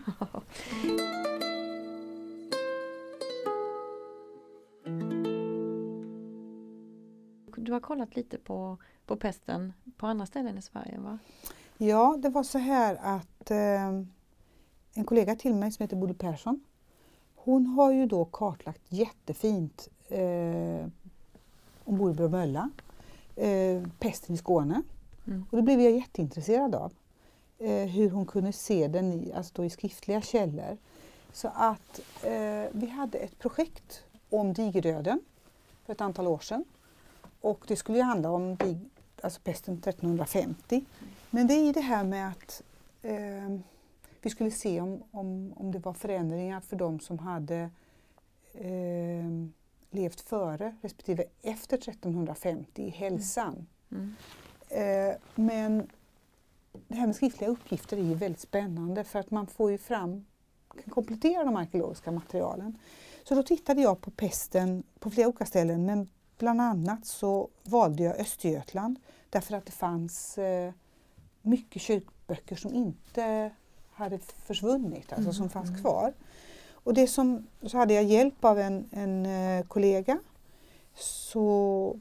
[7.57, 8.77] Du har kollat lite på,
[9.07, 11.19] på pesten på andra ställen i Sverige va?
[11.79, 14.03] Ja, det var så här att eh,
[14.95, 16.61] en kollega till mig som heter Bodil Persson,
[17.35, 20.87] hon har ju då kartlagt jättefint eh,
[21.85, 22.71] om bor i Bromölla,
[23.37, 24.83] eh, pesten i Skåne.
[25.27, 25.47] Mm.
[25.51, 26.93] Och det blev jag jätteintresserad av.
[27.59, 30.77] Eh, hur hon kunde se den i, alltså i skriftliga källor.
[31.33, 35.21] Så att eh, vi hade ett projekt om digerdöden
[35.87, 36.65] för ett antal år sedan.
[37.41, 38.79] Och det skulle ju handla om dig,
[39.23, 40.85] alltså pesten 1350.
[41.31, 42.63] Men det är ju det här med att
[43.03, 43.59] eh,
[44.23, 47.71] vi skulle se om, om, om det var förändringar för de som hade
[48.55, 49.25] eh,
[49.91, 53.67] levt före respektive efter 1350 i hälsan.
[53.91, 54.15] Mm.
[54.69, 55.89] Eh, men
[56.89, 60.25] det här med skriftliga uppgifter är ju väldigt spännande för att man får ju fram,
[60.69, 62.79] kan komplettera de arkeologiska materialen.
[63.25, 66.09] Så då tittade jag på pesten på flera olika ställen men
[66.39, 68.99] bland annat så valde jag Östergötland
[69.31, 70.73] därför att det fanns eh,
[71.43, 73.51] mycket kyrkböcker som inte
[73.93, 76.13] hade försvunnit, alltså som fanns kvar.
[76.73, 80.19] Och det som, så hade jag hjälp av en, en eh, kollega
[80.95, 81.99] så,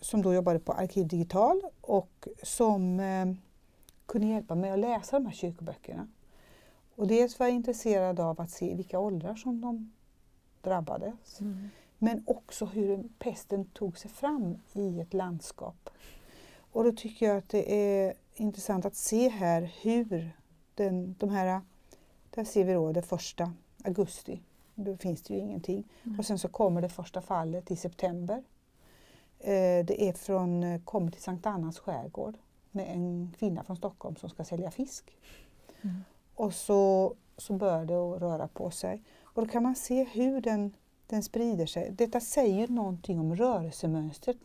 [0.00, 3.26] som då jobbade på Arkiv Digital och som eh,
[4.06, 6.08] kunde hjälpa mig att läsa de här kyrkoböckerna.
[6.94, 9.92] Och dels var jag intresserad av att se vilka åldrar som de
[10.62, 11.40] drabbades.
[11.40, 11.68] Mm.
[11.98, 15.90] Men också hur pesten tog sig fram i ett landskap.
[16.72, 20.36] Och då tycker jag att det är intressant att se här hur
[20.74, 21.60] den, de här,
[22.30, 23.52] där ser vi då det första
[23.84, 24.42] augusti,
[24.74, 25.84] då finns det ju ingenting.
[26.04, 26.18] Mm.
[26.18, 28.42] Och sen så kommer det första fallet i september.
[29.38, 32.38] Eh, det är från, kommer till Sankt Annas skärgård
[32.70, 35.16] med en kvinna från Stockholm som ska sälja fisk.
[35.82, 35.96] Mm.
[36.34, 39.02] Och så, så börjar det att röra på sig.
[39.22, 40.72] Och då kan man se hur den,
[41.06, 41.90] den sprider sig.
[41.90, 44.36] Detta säger någonting om rörelsemönstret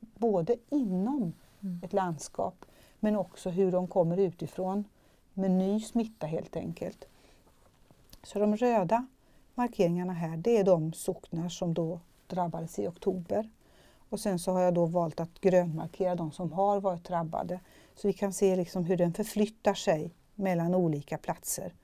[0.00, 1.80] både inom mm.
[1.84, 2.64] ett landskap
[3.00, 4.84] men också hur de kommer utifrån
[5.36, 7.04] med ny smitta helt enkelt.
[8.22, 9.06] Så de röda
[9.54, 13.50] markeringarna här, det är de socknar som då drabbades i oktober.
[14.08, 17.60] Och sen så har jag då valt att grönmarkera de som har varit drabbade.
[17.94, 21.74] Så vi kan se liksom hur den förflyttar sig mellan olika platser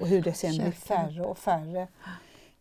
[0.00, 1.88] och hur det sen blir färre och färre.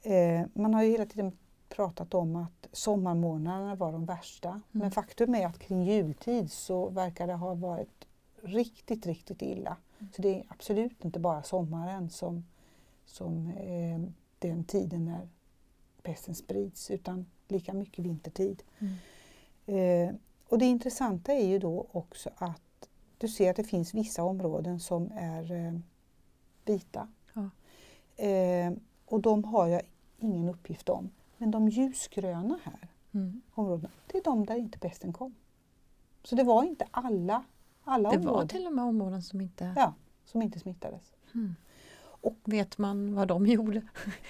[0.04, 1.38] Eh, man har ju hela tiden
[1.70, 4.50] pratat om att sommarmånaderna var de värsta.
[4.50, 4.62] Mm.
[4.72, 8.06] Men faktum är att kring jultid så verkar det ha varit
[8.44, 9.78] riktigt, riktigt illa.
[10.16, 12.46] Så det är absolut inte bara sommaren som,
[13.06, 14.00] som eh,
[14.40, 15.28] den tiden när
[16.02, 18.64] pesten sprids utan lika mycket vintertid.
[18.80, 18.94] Mm.
[19.66, 20.16] Eh,
[20.48, 24.80] och det intressanta är ju då också att du ser att det finns vissa områden
[24.80, 25.80] som är eh,
[26.66, 27.08] vita.
[27.34, 27.50] Ja.
[28.26, 28.74] Eh,
[29.06, 29.82] och de har jag
[30.20, 31.10] ingen uppgift om.
[31.38, 33.42] Men de ljusgröna här mm.
[33.54, 35.36] områdena, det är de där inte pesten kom.
[36.24, 37.44] Så det var inte alla,
[37.84, 38.40] alla det områden.
[38.40, 39.94] Var till och med områden som inte, ja,
[40.26, 41.14] som inte smittades.
[41.36, 41.56] Mm.
[42.04, 43.82] Och vet man vad de gjorde?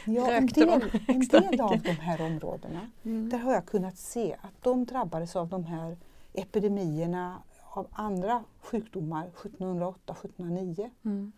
[0.06, 3.30] Ja, en del, de en del av de här områdena, mm.
[3.30, 5.98] där har jag kunnat se att de drabbades av de här
[6.34, 10.90] epidemierna av andra sjukdomar 1708-1709.
[11.04, 11.32] Mm.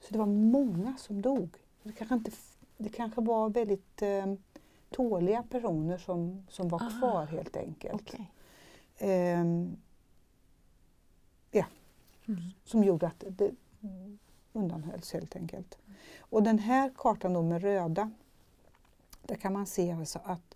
[0.00, 1.56] Så det var många som dog.
[1.82, 2.30] Det kanske, inte,
[2.76, 4.26] det kanske var väldigt eh,
[4.90, 6.90] tåliga personer som, som var Aha.
[6.98, 7.94] kvar helt enkelt.
[7.94, 8.26] Okay.
[9.10, 9.44] Eh,
[11.50, 11.64] ja,
[12.26, 12.40] mm.
[12.64, 13.50] som gjorde att det
[14.52, 15.78] undanhölls helt enkelt.
[16.18, 18.10] Och den här kartan då med röda,
[19.22, 20.54] där kan man se alltså att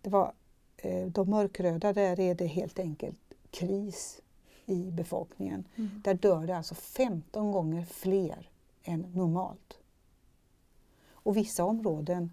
[0.00, 0.32] det var
[0.76, 3.18] eh, de mörkröda, där är det helt enkelt
[3.50, 4.20] kris
[4.66, 5.68] i befolkningen.
[5.76, 6.02] Mm.
[6.04, 8.50] Där dör det alltså 15 gånger fler
[8.82, 9.78] än normalt.
[11.08, 12.32] Och vissa områden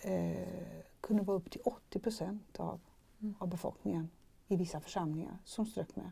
[0.00, 2.80] eh, kunde vara upp till 80 procent av,
[3.20, 3.34] mm.
[3.38, 4.10] av befolkningen
[4.48, 6.10] i vissa församlingar som strök med.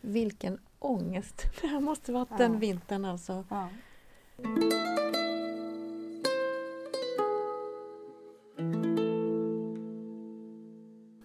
[0.00, 2.36] Vilken ångest det här måste varit ja.
[2.36, 3.44] den vintern alltså.
[3.48, 3.68] Ja.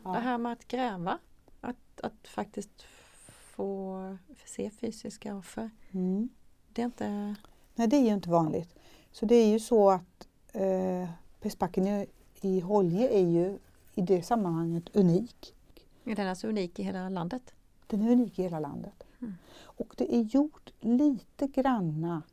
[0.03, 1.19] Det här med att gräva,
[1.61, 2.85] att, att faktiskt
[3.27, 5.69] få se fysiska offer.
[5.91, 6.29] Mm.
[6.73, 7.35] Det är inte...
[7.75, 8.75] Nej, det är ju inte vanligt.
[9.11, 11.09] Så det är ju så att eh,
[11.41, 12.07] Pestbacken i,
[12.41, 13.57] i Holje är ju
[13.93, 15.55] i det sammanhanget unik.
[16.03, 17.53] Är den alltså unik i hela landet?
[17.87, 19.03] Den är unik i hela landet.
[19.21, 19.33] Mm.
[19.63, 22.23] Och det är gjort lite granna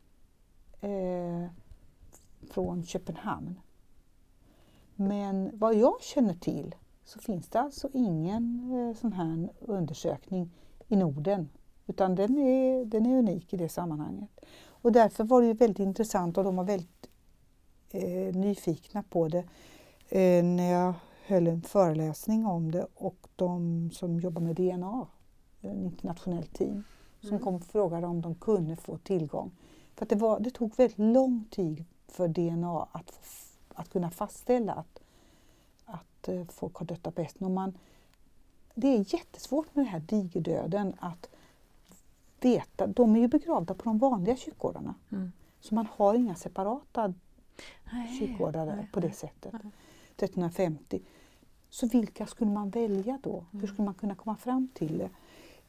[0.80, 1.46] eh,
[2.50, 3.60] från Köpenhamn.
[4.96, 6.74] Men vad jag känner till
[7.04, 10.50] så finns det alltså ingen eh, sån här undersökning
[10.88, 11.48] i Norden.
[11.86, 14.30] Utan den är, den är unik i det sammanhanget.
[14.66, 17.08] Och därför var det ju väldigt intressant och de var väldigt
[17.90, 19.44] eh, nyfikna på det
[20.08, 20.94] eh, när jag
[21.26, 25.06] höll en föreläsning om det och de som jobbar med DNA,
[25.62, 26.84] en internationell team,
[27.20, 27.42] som mm.
[27.42, 29.50] kom och frågade om de kunde få tillgång.
[29.94, 33.20] För det, var, det tog väldigt lång tid för DNA att,
[33.74, 35.00] att kunna fastställa att,
[35.84, 37.74] att eh, folk har dött av pesten.
[38.74, 41.28] det är jättesvårt med den här digerdöden att
[42.40, 42.86] veta.
[42.86, 44.94] De är ju begravda på de vanliga kyrkogårdarna.
[45.12, 45.32] Mm.
[45.60, 47.14] Så man har inga separata
[48.18, 49.52] kyrkogårdar på det sättet.
[49.52, 49.72] Nej.
[50.16, 51.02] 1350.
[51.70, 53.44] Så vilka skulle man välja då?
[53.52, 53.60] Mm.
[53.60, 55.10] Hur skulle man kunna komma fram till det?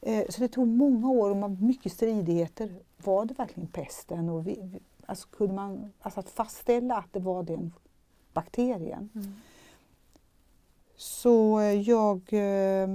[0.05, 2.71] Eh, så det tog många år och mycket stridigheter.
[2.97, 4.29] Var det verkligen pesten?
[4.29, 7.73] Och vi, alltså kunde man, alltså att fastställa att det var den
[8.33, 9.09] bakterien.
[9.15, 9.33] Mm.
[10.95, 12.87] Så eh, jag eh,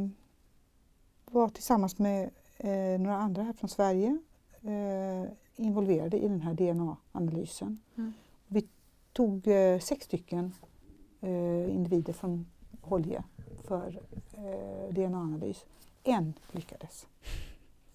[1.25, 4.19] var tillsammans med eh, några andra här från Sverige
[4.63, 7.79] eh, involverade i den här DNA-analysen.
[7.97, 8.13] Mm.
[8.47, 8.69] Vi
[9.13, 9.49] tog
[9.81, 10.55] sex stycken
[11.69, 12.47] individer från
[12.83, 13.25] Holje
[13.65, 14.01] för
[14.91, 15.67] DNA-analys
[16.09, 17.07] en lyckades.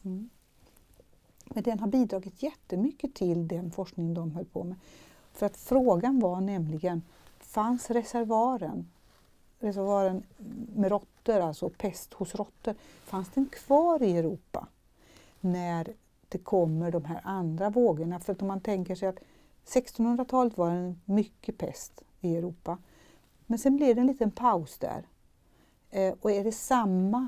[0.03, 0.29] Mm.
[1.45, 4.75] Men den har bidragit jättemycket till den forskning de höll på med.
[5.33, 7.01] För att frågan var nämligen,
[7.39, 8.89] fanns reservoaren,
[9.59, 10.23] reservoaren
[10.75, 14.67] med råttor, alltså pest hos råttor, fanns den kvar i Europa
[15.41, 15.93] när
[16.29, 18.19] det kommer de här andra vågorna?
[18.19, 19.19] För att om man tänker sig att
[19.65, 22.77] 1600-talet var det mycket pest i Europa
[23.45, 25.03] Men sen blev det en liten paus där.
[25.89, 27.27] Eh, och är det samma,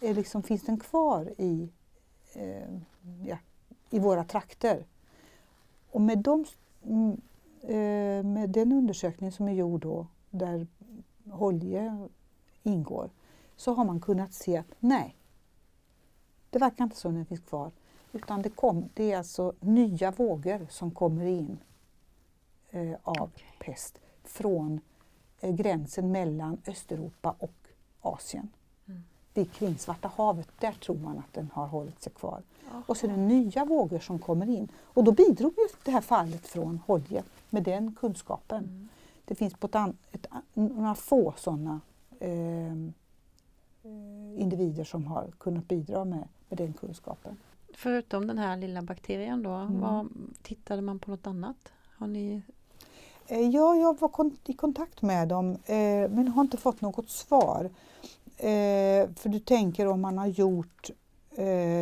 [0.00, 1.68] är liksom, finns den kvar i,
[2.34, 2.78] eh,
[3.24, 3.38] ja,
[3.90, 4.86] i våra trakter?
[5.90, 6.44] Och med, de,
[6.84, 7.20] mm,
[7.62, 10.66] eh, med den undersökning som är gjord då, där
[11.30, 12.08] Holje
[12.62, 13.10] ingår,
[13.56, 15.16] så har man kunnat se att nej,
[16.50, 17.70] det verkar inte som den finns kvar.
[18.12, 21.58] Utan det, kom, det är alltså nya vågor som kommer in
[22.70, 24.80] eh, av pest från
[25.40, 27.68] eh, gränsen mellan Östeuropa och
[28.00, 28.48] Asien.
[29.36, 29.44] Mm.
[29.44, 32.42] Vid kring Svarta havet, där tror man att den har hållit sig kvar.
[32.70, 32.82] Aha.
[32.86, 34.68] Och så är det nya vågor som kommer in.
[34.84, 38.64] Och då bidrog ju det här fallet från Holje med den kunskapen.
[38.64, 38.88] Mm.
[39.24, 41.80] Det finns på ett, an, ett, några få sådana
[42.20, 42.72] eh,
[44.36, 47.36] individer som har kunnat bidra med, med den kunskapen.
[47.74, 49.80] Förutom den här lilla bakterien då, mm.
[49.80, 50.08] vad,
[50.42, 51.72] tittade man på något annat?
[51.98, 52.42] Har ni...
[53.26, 57.70] Eh, ja, jag var i kontakt med dem eh, men har inte fått något svar.
[58.36, 60.90] Eh, för du tänker om man har gjort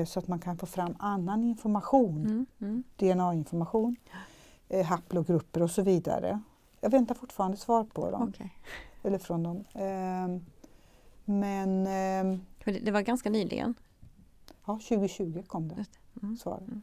[0.06, 2.46] så att man kan få fram annan information, mm.
[2.60, 2.84] Mm.
[2.96, 3.96] DNA-information,
[4.84, 6.40] haplogrupper och så vidare.
[6.80, 8.28] Jag väntar fortfarande svar på dem.
[8.28, 8.48] Okay.
[9.02, 9.64] Eller från dem.
[11.24, 11.84] Men...
[12.64, 13.74] Det var ganska nyligen?
[14.66, 15.84] Ja, 2020 kom det
[16.22, 16.36] mm.
[16.36, 16.68] svaret.
[16.68, 16.82] Mm.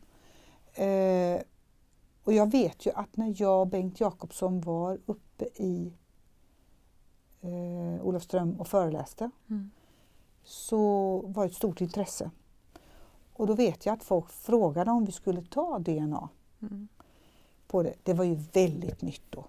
[1.36, 1.42] Eh,
[2.24, 5.94] och jag vet ju att när jag och Bengt Jakobsson var uppe i
[7.42, 9.72] eh, Olofström och föreläste mm.
[10.44, 12.32] så var det ett stort intresse.
[13.34, 16.30] Och då vet jag att folk frågade om vi skulle ta DNA
[16.62, 16.88] mm.
[17.68, 17.94] på det.
[18.04, 19.46] Det var ju väldigt nytt då,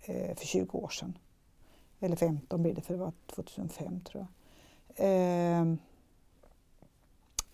[0.00, 1.18] eh, för 20 år sedan.
[2.00, 4.30] Eller 15 blev det, för det var 2005 tror jag.
[4.96, 5.76] Eh,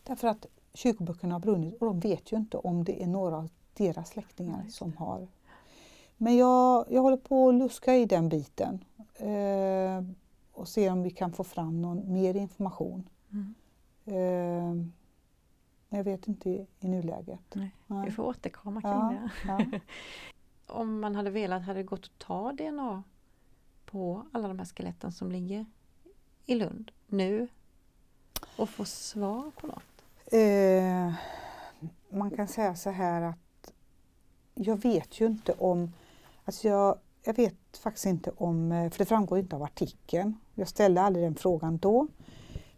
[0.05, 3.49] Därför att kyrkoböckerna har brunnit och de vet ju inte om det är några av
[3.75, 5.29] deras släktingar som har.
[6.23, 10.05] Men jag, jag håller på att luska i den biten eh,
[10.53, 13.09] och se om vi kan få fram någon mer information.
[13.33, 13.55] Mm.
[14.05, 14.87] Eh,
[15.99, 17.41] jag vet inte i, i nuläget.
[17.53, 17.77] Nej.
[17.87, 18.05] Nej.
[18.05, 19.31] Vi får återkomma kring ja, det.
[19.47, 19.79] Ja.
[20.75, 23.03] om man hade velat, hade det gått att ta DNA
[23.85, 25.67] på alla de här skeletten som ligger
[26.47, 27.49] i Lund nu
[28.57, 30.05] och få svar på något?
[30.27, 31.15] Eh,
[32.09, 33.73] man kan säga så här att
[34.55, 35.93] jag vet ju inte om,
[36.45, 40.39] alltså jag, jag vet faktiskt inte om, eh, för det framgår inte av artikeln.
[40.55, 42.07] Jag ställde aldrig den frågan då.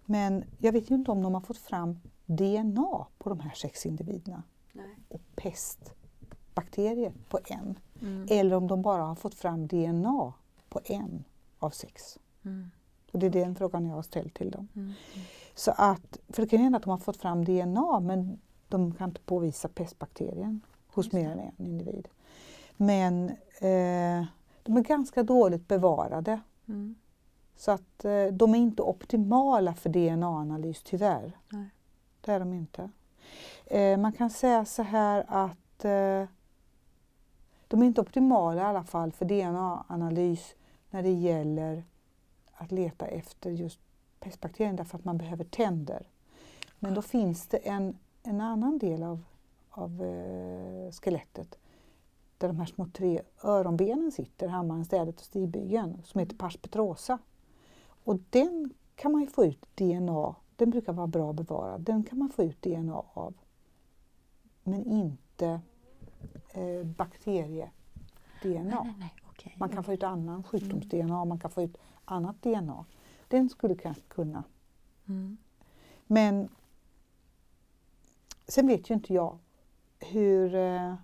[0.05, 3.87] Men jag vet ju inte om de har fått fram DNA på de här sex
[3.87, 4.43] individerna.
[4.73, 4.97] Nej.
[5.09, 7.79] Och pestbakterier på en.
[8.01, 8.27] Mm.
[8.31, 10.33] Eller om de bara har fått fram DNA
[10.69, 11.25] på en
[11.59, 12.19] av sex.
[12.45, 12.71] Mm.
[13.12, 14.69] Och det är den frågan jag har ställt till dem.
[14.75, 14.93] Mm.
[15.55, 19.09] Så att, för det kan hända att de har fått fram DNA men de kan
[19.09, 22.09] inte påvisa pestbakterien hos mer än en individ.
[22.77, 24.25] Men eh,
[24.63, 26.41] de är ganska dåligt bevarade.
[26.69, 26.95] Mm.
[27.57, 31.33] Så att eh, de är inte optimala för DNA-analys tyvärr.
[31.49, 31.69] Nej.
[32.21, 32.91] Det är de inte.
[33.67, 36.29] Eh, man kan säga så här att eh,
[37.69, 40.55] de är inte optimala i alla fall för DNA-analys
[40.91, 41.85] när det gäller
[42.53, 43.81] att leta efter just
[44.21, 46.09] pestbakterien därför att man behöver tänder.
[46.79, 49.25] Men då finns det en, en annan del av,
[49.71, 51.59] av eh, skelettet
[52.45, 57.19] där de här små tre öronbenen sitter, hammaren, städet och stigbygeln, som heter pars petrosa.
[58.05, 62.19] Och den kan man ju få ut DNA, den brukar vara bra bevarad, den kan
[62.19, 63.35] man få ut DNA av.
[64.63, 65.61] Men inte
[66.51, 68.95] eh, bakterie-DNA.
[69.31, 69.53] Okay.
[69.57, 72.85] Man kan få ut annan sjukdoms-DNA, man kan få ut annat DNA.
[73.29, 74.45] Den skulle kanske kunna.
[75.07, 75.37] Mm.
[76.07, 76.49] Men
[78.49, 79.39] sen vet ju inte jag
[79.99, 80.95] hur eh,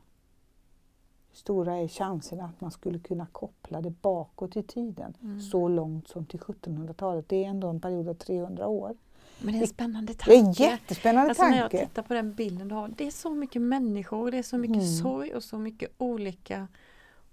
[1.33, 5.41] stora är chanserna att man skulle kunna koppla det bakåt i tiden mm.
[5.41, 7.29] så långt som till 1700-talet.
[7.29, 8.97] Det är ändå en period av 300 år.
[9.39, 10.31] Men det är en spännande tanke.
[10.31, 11.57] Det är en jättespännande alltså tanke.
[11.57, 14.43] När jag tittar på den bilden du har, det är så mycket människor, det är
[14.43, 14.87] så mycket mm.
[14.87, 16.69] sorg och så mycket olika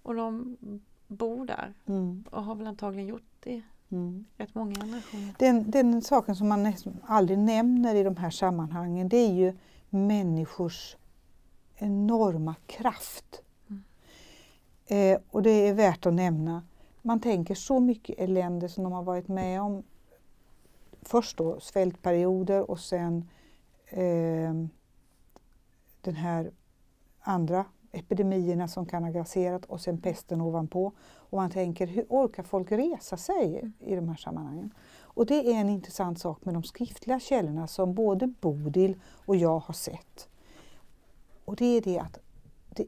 [0.03, 0.57] och de
[1.07, 2.23] bor där mm.
[2.31, 4.25] och har väl antagligen gjort det Mm.
[4.37, 5.33] Rätt många generationer.
[5.39, 9.53] Den, den saken som man nästan aldrig nämner i de här sammanhangen det är ju
[9.89, 10.95] människors
[11.75, 13.41] enorma kraft.
[14.87, 16.63] Eh, och det är värt att nämna.
[17.01, 19.83] Man tänker så mycket elände som de har varit med om.
[21.01, 23.29] Först då svältperioder och sen
[23.85, 24.53] eh,
[26.01, 26.51] den här
[27.19, 30.91] andra epidemierna som kan ha grasserat och sen pesten ovanpå.
[30.99, 34.73] Och man tänker, hur orkar folk resa sig i de här sammanhangen?
[34.99, 39.59] Och det är en intressant sak med de skriftliga källorna som både Bodil och jag
[39.59, 40.29] har sett.
[41.45, 42.19] Och det är det att
[42.69, 42.85] det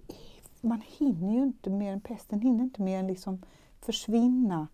[0.62, 3.42] man hinner ju inte mer än pesten hinner inte mer än liksom
[3.82, 4.68] försvinna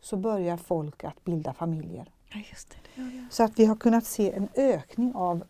[0.00, 2.10] så börjar folk att bilda familjer.
[2.28, 3.02] Ja, just det.
[3.02, 3.32] gör jag.
[3.32, 5.44] Så att vi har kunnat se en ökning av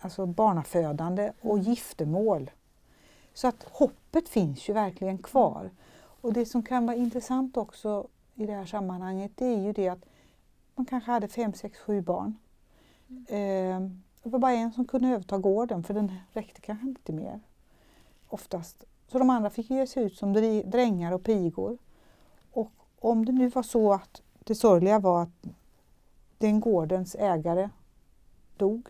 [0.00, 2.50] alltså barnafödande och giftermål.
[3.34, 5.70] Så att hoppet finns ju verkligen kvar.
[6.20, 9.88] Och det som kan vara intressant också i det här sammanhanget det är ju det
[9.88, 10.04] att
[10.74, 12.36] man kanske hade fem, sex, sju barn.
[13.28, 13.80] Eh,
[14.22, 17.40] det var bara en som kunde överta gården för den räckte kanske inte mer.
[18.28, 18.84] Oftast.
[19.08, 20.32] Så de andra fick ge sig ut som
[20.64, 21.78] drängar och pigor.
[22.52, 25.46] Och om det nu var så att det sorgliga var att
[26.38, 27.70] den gårdens ägare
[28.56, 28.88] dog.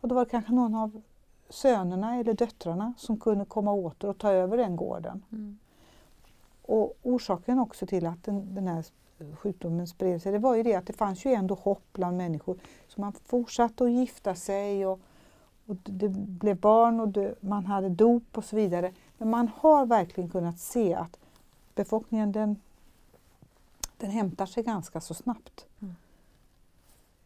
[0.00, 1.02] Och då var det kanske någon av
[1.48, 5.24] sönerna eller döttrarna som kunde komma åter och ta över den gården.
[5.32, 5.58] Mm.
[6.62, 8.84] Och orsaken också till att den, den här
[9.34, 12.58] sjukdomen spred sig, det var ju det att det fanns ju ändå hopp bland människor.
[12.88, 15.00] Så man fortsatte att gifta sig och,
[15.66, 18.92] och det blev barn och det, man hade dop och så vidare.
[19.18, 21.18] Men man har verkligen kunnat se att
[21.74, 22.56] befolkningen den,
[23.96, 25.66] den hämtar sig ganska så snabbt.
[25.80, 25.94] Mm.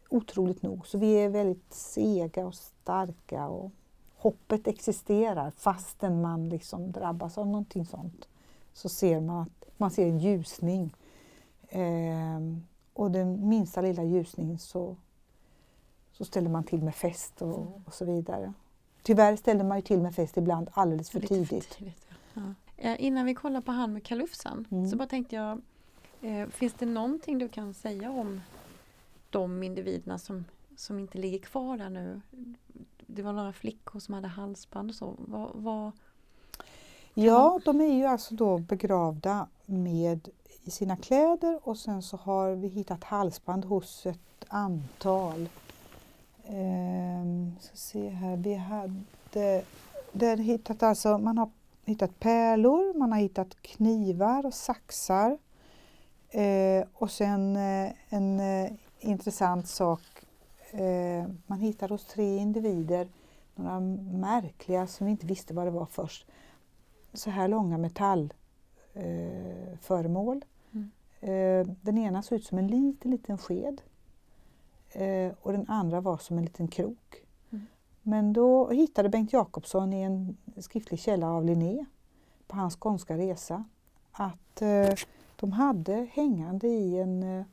[0.09, 0.87] Otroligt nog.
[0.87, 3.71] Så vi är väldigt sega och starka och
[4.17, 8.27] hoppet existerar fastän man liksom drabbas av någonting sånt.
[8.73, 10.93] Så ser man att man ser en ljusning.
[11.69, 12.63] Ehm,
[12.93, 14.95] och den minsta lilla ljusningen så,
[16.21, 18.53] så ställer man till med fest och, och så vidare.
[19.03, 21.69] Tyvärr ställer man ju till med fest ibland alldeles för Lite tidigt.
[21.69, 22.41] tidigt ja.
[22.41, 22.53] Ja.
[22.89, 24.89] Eh, Innan vi kollar på han med kalufsen Mm.
[24.89, 25.61] så bara tänkte jag,
[26.21, 28.41] eh, finns det någonting du kan säga om
[29.29, 30.45] de individerna som,
[30.77, 32.21] som inte ligger kvar där nu?
[33.07, 35.13] Det var några flickor som hade halsband och så.
[35.17, 35.91] Vad, vad,
[37.13, 40.29] Ja, de är ju alltså då begravda med
[40.63, 45.49] i sina kläder och sen så har vi hittat halsband hos ett antal.
[46.51, 49.63] Ehm, ska se här, vi hade
[50.11, 51.49] där hittat alltså, man har
[51.85, 55.37] hittat pärlor, man har hittat knivar och saxar.
[56.29, 60.01] Eh, och sen eh, en eh, intressant sak,
[60.71, 63.07] eh, man hittar hos tre individer
[63.55, 66.27] några märkliga som vi inte visste vad det var först
[67.13, 70.37] så här långa metallföremål.
[70.37, 70.43] Eh.
[70.73, 70.91] Mm.
[71.19, 73.81] eh, den ena såg ut som en liten, liten sked
[75.41, 77.23] och den andra var som en liten krok.
[77.49, 77.65] Mm.
[78.01, 81.85] Men då hittade Bengt Jakobsson i en skriftlig källa av Linné
[82.47, 83.63] på hans skånska resa
[84.11, 84.93] att eh,
[85.35, 87.45] de hade hängande i en, eh,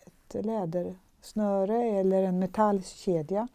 [0.00, 3.48] ett lädersnöre eller en metallkedja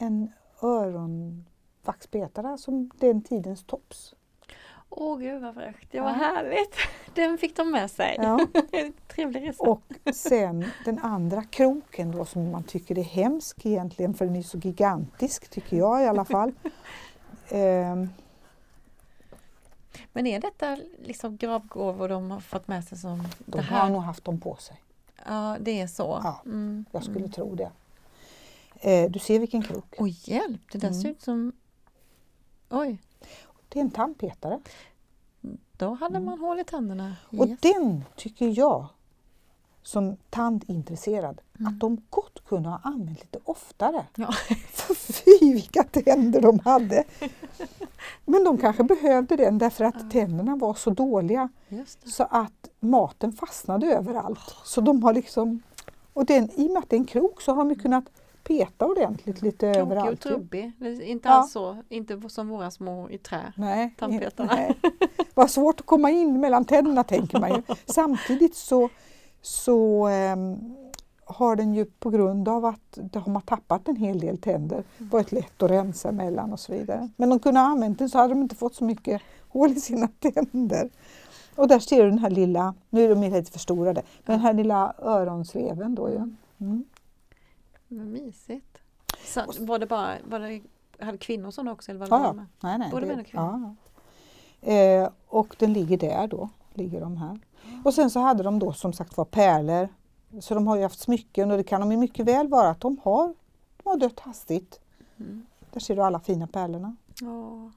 [0.00, 0.32] en
[0.62, 4.14] öronvaxbetare som den tidens tops.
[4.92, 6.14] Åh gud vad fräckt, det var Ja.
[6.14, 6.74] härligt!
[7.14, 8.16] Den fick de med sig.
[8.18, 8.46] Ja.
[9.08, 9.64] Trevlig resa.
[9.64, 9.82] Och
[10.14, 14.58] sen den andra kroken då som man tycker är hemsk egentligen för den är så
[14.58, 16.52] gigantisk tycker jag i alla fall.
[17.48, 18.08] Ehm,
[20.12, 23.90] Men är detta liksom gravgåvor de har fått med sig som de det har här?
[23.90, 24.82] nog haft dem på sig.
[25.26, 26.20] Ja, det är så.
[26.24, 27.30] Ja, Mm, Jag skulle mm.
[27.30, 27.70] tro det.
[28.80, 29.94] Eh, du ser vilken krok.
[29.98, 30.60] Oj, hjälp!
[30.72, 31.00] Det där Mm.
[31.00, 31.52] ser ut som...
[32.70, 32.98] Oj,
[33.72, 34.60] Det är en tandpetare.
[35.76, 36.24] då hade Mm.
[36.24, 37.16] man hål i tänderna.
[37.38, 37.60] Och Yes.
[37.60, 38.86] den tycker jag
[39.82, 41.72] som tandintresserad Mm.
[41.72, 44.04] att de gott kunde ha använt lite oftare.
[44.14, 44.32] Ja.
[44.72, 47.04] För fy vilka tänder de hade!
[48.24, 50.10] Men de kanske behövde den därför att Ja.
[50.10, 51.48] tänderna var så dåliga
[52.04, 54.56] så att maten fastnade överallt.
[54.64, 55.62] Så de har liksom,
[56.12, 58.04] och den, i och med att det är en krok så har de ju kunnat
[58.44, 60.10] peta ordentligt lite Krokig och överallt.
[60.26, 60.30] ju.
[60.30, 60.72] trubbig.
[61.02, 61.34] Inte Ja.
[61.34, 63.52] alls så, inte som våra små i trä.
[63.56, 64.54] Nej, Tandpetarna.
[64.54, 64.76] nej.
[65.34, 67.62] Vad svårt att komma in mellan tänderna tänker man ju.
[67.86, 68.88] Samtidigt så,
[69.42, 70.56] så ehm,
[71.24, 75.32] har den ju på grund av att de har tappat en hel del tänder varit
[75.32, 77.08] lätt att rensa mellan och så vidare.
[77.16, 79.80] Men de kunde ha använt den så hade de inte fått så mycket hål i
[79.80, 80.90] sina tänder.
[81.56, 84.52] Och där ser du den här lilla, nu är de lite förstorade, men den här
[84.54, 86.16] lilla öronsveven då ju.
[86.60, 86.84] Mm.
[87.90, 88.78] Vad mysigt.
[89.24, 90.62] Så, var det bara, var det,
[91.04, 91.90] hade kvinnor sådana också?
[91.90, 92.46] Eller var det Ja, med?
[92.60, 93.76] Nej, nej, Både det- män och kvinnor?
[94.60, 94.72] ja.
[94.72, 97.40] Eh, och den ligger där då, ligger de här.
[97.84, 99.88] Och sen så hade de då som sagt var pärlor.
[100.40, 102.80] Så de har ju haft smycken och det kan de ju mycket väl vara att
[102.80, 103.34] de har,
[103.82, 104.80] de har dött hastigt.
[105.18, 105.46] Mm.
[105.72, 106.96] Där ser du alla fina pärlorna.
[107.20, 107.70] Ja.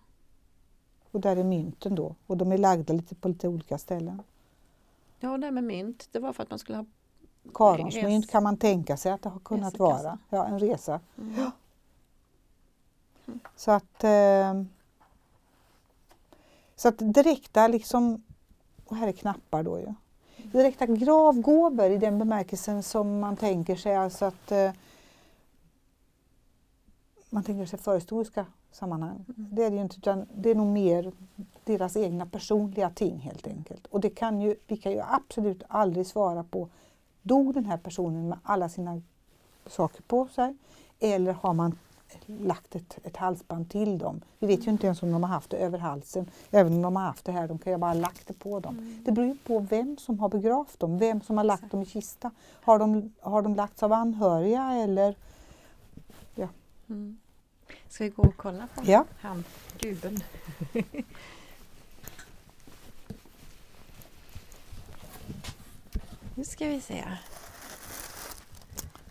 [1.11, 4.21] Och där är mynten då och de är lagda lite på lite olika ställen.
[5.19, 6.85] ja, det här med mynt, det var för att man skulle ha...
[7.53, 10.03] Karonsmynt kan man tänka sig att det har kunnat Resekassa.
[10.03, 10.19] vara.
[10.29, 10.99] Ja, en resa.
[11.17, 11.51] Mm.
[13.55, 14.63] Så att, eh,
[16.75, 18.23] så att direkta liksom,
[18.85, 19.93] och här är knappar då ju.
[20.37, 24.71] Direkta gravgåvor i den bemärkelsen som man tänker sig, alltså att eh,
[27.29, 29.25] man tänker sig förhistoriska sammanhang.
[29.37, 29.49] Mm.
[29.51, 31.11] Det är det ju inte, utan det är nog mer
[31.63, 33.87] deras egna personliga ting helt enkelt.
[33.87, 36.69] Och det kan ju, vi kan ju absolut aldrig svara på,
[37.23, 39.01] dog den här personen med alla sina
[39.65, 40.55] saker på sig?
[40.99, 41.77] Eller har man
[42.25, 44.21] lagt ett, ett halsband till dem?
[44.39, 46.29] Vi vet ju inte ens om de har haft det över halsen.
[46.51, 48.59] Även om de har haft det här, de kan ju bara ha lagt det på
[48.59, 48.77] dem.
[48.79, 49.03] Mm.
[49.05, 51.85] Det beror ju på vem som har begravt dem, vem som har lagt dem i
[51.85, 52.31] kista.
[52.61, 55.15] Har de, har de lagts av anhöriga eller?
[56.89, 57.17] Mm.
[57.89, 59.05] Ska vi gå och kolla på Ja.
[59.21, 59.43] han,
[59.79, 60.19] gubben?
[66.35, 67.03] nu ska vi se.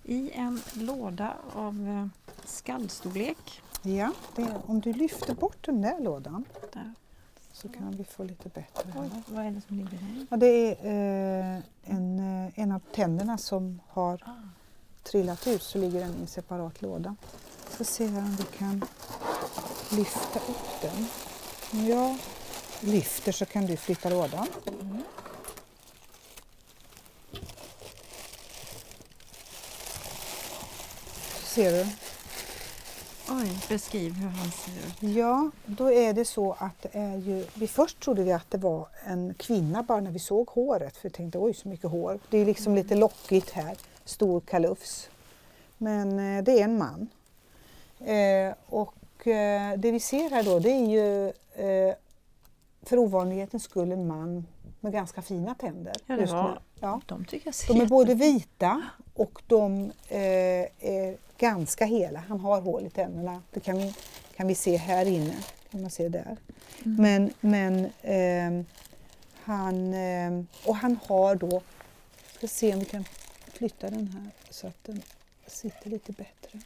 [0.05, 2.07] I en låda av eh,
[2.49, 3.63] skallstorlek.
[3.83, 6.93] Ja, det, om du lyfter bort den där lådan Där.
[7.53, 8.93] så kan vi få lite bättre.
[8.97, 9.23] Oj, här.
[9.27, 10.27] vad är det som ligger där?
[10.31, 14.31] Ja, det är eh, en, eh, en av tänderna som har Ah.
[15.03, 17.17] trillat ut så ligger den i en separat låda.
[17.77, 18.85] Så se här om vi kan
[19.91, 21.07] lyfta upp den.
[21.73, 22.19] Om jag
[22.81, 24.47] lyfter så kan du flytta lådan.
[24.81, 25.02] Mm.
[31.53, 31.87] Ser du.
[33.31, 35.17] Oj, beskriv hur han ser ut.
[35.17, 37.47] Ja, då är det så att det är ju...
[37.55, 40.97] Vi först trodde vi att det var en kvinna bara när vi såg håret.
[40.97, 42.19] För vi tänkte oj så mycket hår.
[42.31, 43.77] Det är liksom lite lockigt här.
[44.05, 45.09] Stor kalufs.
[45.79, 47.09] Men eh, det är en man.
[47.99, 51.95] Eh, och eh, det vi ser här då det är ju eh,
[52.83, 54.47] för ovanlighetens skull en man
[54.81, 55.95] med ganska fina tänder.
[56.07, 56.61] Ja, det var-.
[56.81, 57.01] Ja.
[57.07, 58.83] De tycker jag ser De är både vita
[59.15, 60.21] och de eh,
[60.79, 62.21] är ganska hela.
[62.21, 63.43] Han har hål i tänderna.
[63.51, 63.95] Det kan vi,
[64.37, 65.37] kan vi se här inne.
[65.71, 66.37] Kan man se där.
[66.85, 66.97] Mm.
[66.97, 68.65] Men, men ehm,
[69.43, 71.63] han, ehm, och han har då,
[72.37, 73.05] ska se om vi kan
[73.53, 75.03] flytta den här så att den
[75.47, 76.61] sitter lite bättre.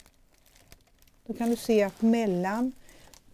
[1.25, 2.71] Då kan du se att mellan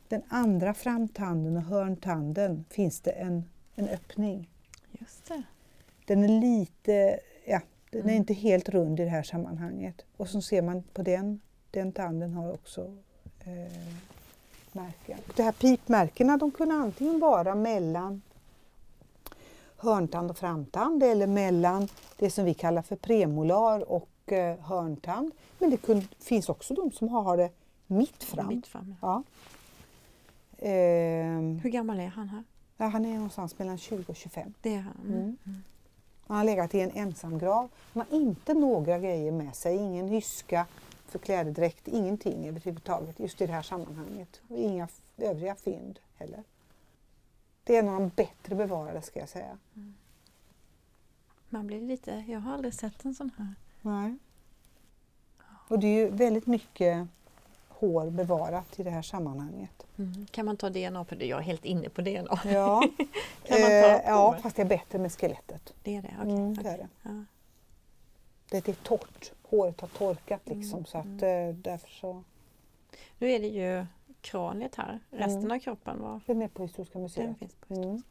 [0.07, 3.43] den andra framtanden och hörntanden finns det en,
[3.75, 4.49] en öppning.
[4.99, 5.43] Just det.
[6.05, 7.19] Den är lite,
[7.93, 8.15] den är Mm.
[8.17, 10.05] inte helt rund i det här sammanhanget.
[10.17, 11.41] Och så ser man på den,
[11.71, 12.81] den tanden har också
[13.39, 13.73] eh,
[14.71, 15.19] märken.
[15.35, 18.21] De här pipmärkena de kunde antingen vara mellan
[19.77, 21.87] hörntand och framtand eller mellan
[22.17, 25.31] det som vi kallar för premolar och eh, hörntand.
[25.59, 27.49] Men det kun, finns också de som har det
[27.87, 28.47] mitt fram.
[28.47, 28.95] Mitt fram.
[29.01, 29.23] Ja.
[30.59, 32.43] Ehm, Hur gammal är han här?
[32.77, 34.53] ja, han är någonstans mellan 20 och 25.
[34.61, 34.97] Det är han.
[35.07, 35.37] Mm.
[36.27, 37.69] Han har legat i en ensamgrav.
[37.93, 40.65] Han har inte några grejer med sig, ingen hyska
[41.07, 44.41] för klädedräkt, ingenting överhuvudtaget just i det här sammanhanget.
[44.47, 46.43] Och inga övriga fynd heller.
[47.63, 49.57] Det är en av de bättre bevarade ska jag säga.
[51.49, 53.55] Man blir lite, jag har aldrig sett en sån här.
[53.81, 54.17] Nej.
[55.67, 57.07] Och det är ju väldigt mycket
[57.87, 59.85] hår bevarat i det här sammanhanget.
[60.31, 61.25] Kan man ta DNA på det?
[61.25, 62.39] Jag är helt inne på DNA.
[62.45, 62.83] Ja,
[63.43, 65.73] Kan man ta eh, på ja fast det är bättre med skelettet.
[65.83, 66.13] Det är det?
[66.21, 66.31] Okej.
[66.35, 66.71] Mm, det okej.
[66.73, 66.87] är det.
[67.03, 67.23] Ja.
[68.49, 69.31] Det är torrt.
[69.43, 72.23] Håret har torkat liksom Mm, så att eh, därför så.
[73.17, 73.85] Nu är det ju
[74.21, 74.99] kraniet här.
[75.11, 75.51] Resten Mm.
[75.51, 77.37] av kroppen var, Den är på Historiska den museet.
[77.37, 78.01] finns på Mm.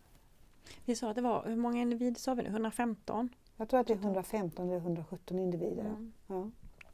[0.84, 2.48] Vi sa att det var, hur många individer sa vi nu?
[2.48, 3.28] 115?
[3.56, 5.82] Jag tror att det är 115 eller 117 individer.
[5.84, 6.12] Mm.
[6.26, 6.50] Ja.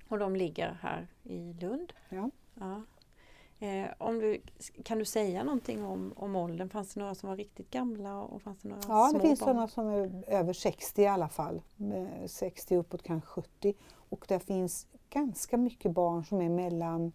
[0.08, 1.92] Och de ligger här i Lund.
[2.08, 2.30] Ja.
[2.58, 2.82] Ja.
[3.60, 4.40] Eh, om du,
[4.84, 6.68] kan du säga någonting om, om åldern?
[6.68, 9.48] Fanns det några som var riktigt gamla och fanns det några Ja, det finns barn?
[9.48, 11.62] sådana som är över 60 i alla fall.
[11.76, 13.74] Med 60 uppåt kanske 70.
[14.08, 17.12] Och det finns ganska mycket barn som är mellan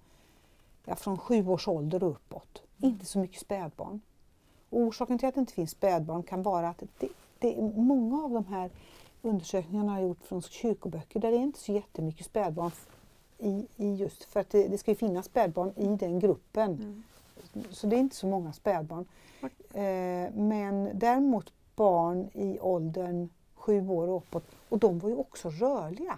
[0.86, 2.64] ja, från sju års ålder och uppåt.
[2.82, 2.94] Mm.
[2.94, 4.02] Inte så mycket spädbarn.
[4.70, 7.08] Och orsaken till att det inte finns spädbarn kan vara att det,
[7.40, 8.72] det många av de här
[9.22, 12.72] undersökningarna har gjort från kyrkoböcker där det är inte så jättemycket spädbarn
[13.44, 16.72] i, i just för att det, det ska ju finnas spädbarn i den gruppen.
[16.72, 17.04] Mm.
[17.72, 19.06] Så det är inte så många spädbarn.
[19.74, 25.50] Eh, men däremot barn i åldern sju år och uppåt, och de var ju också
[25.50, 26.18] rörliga.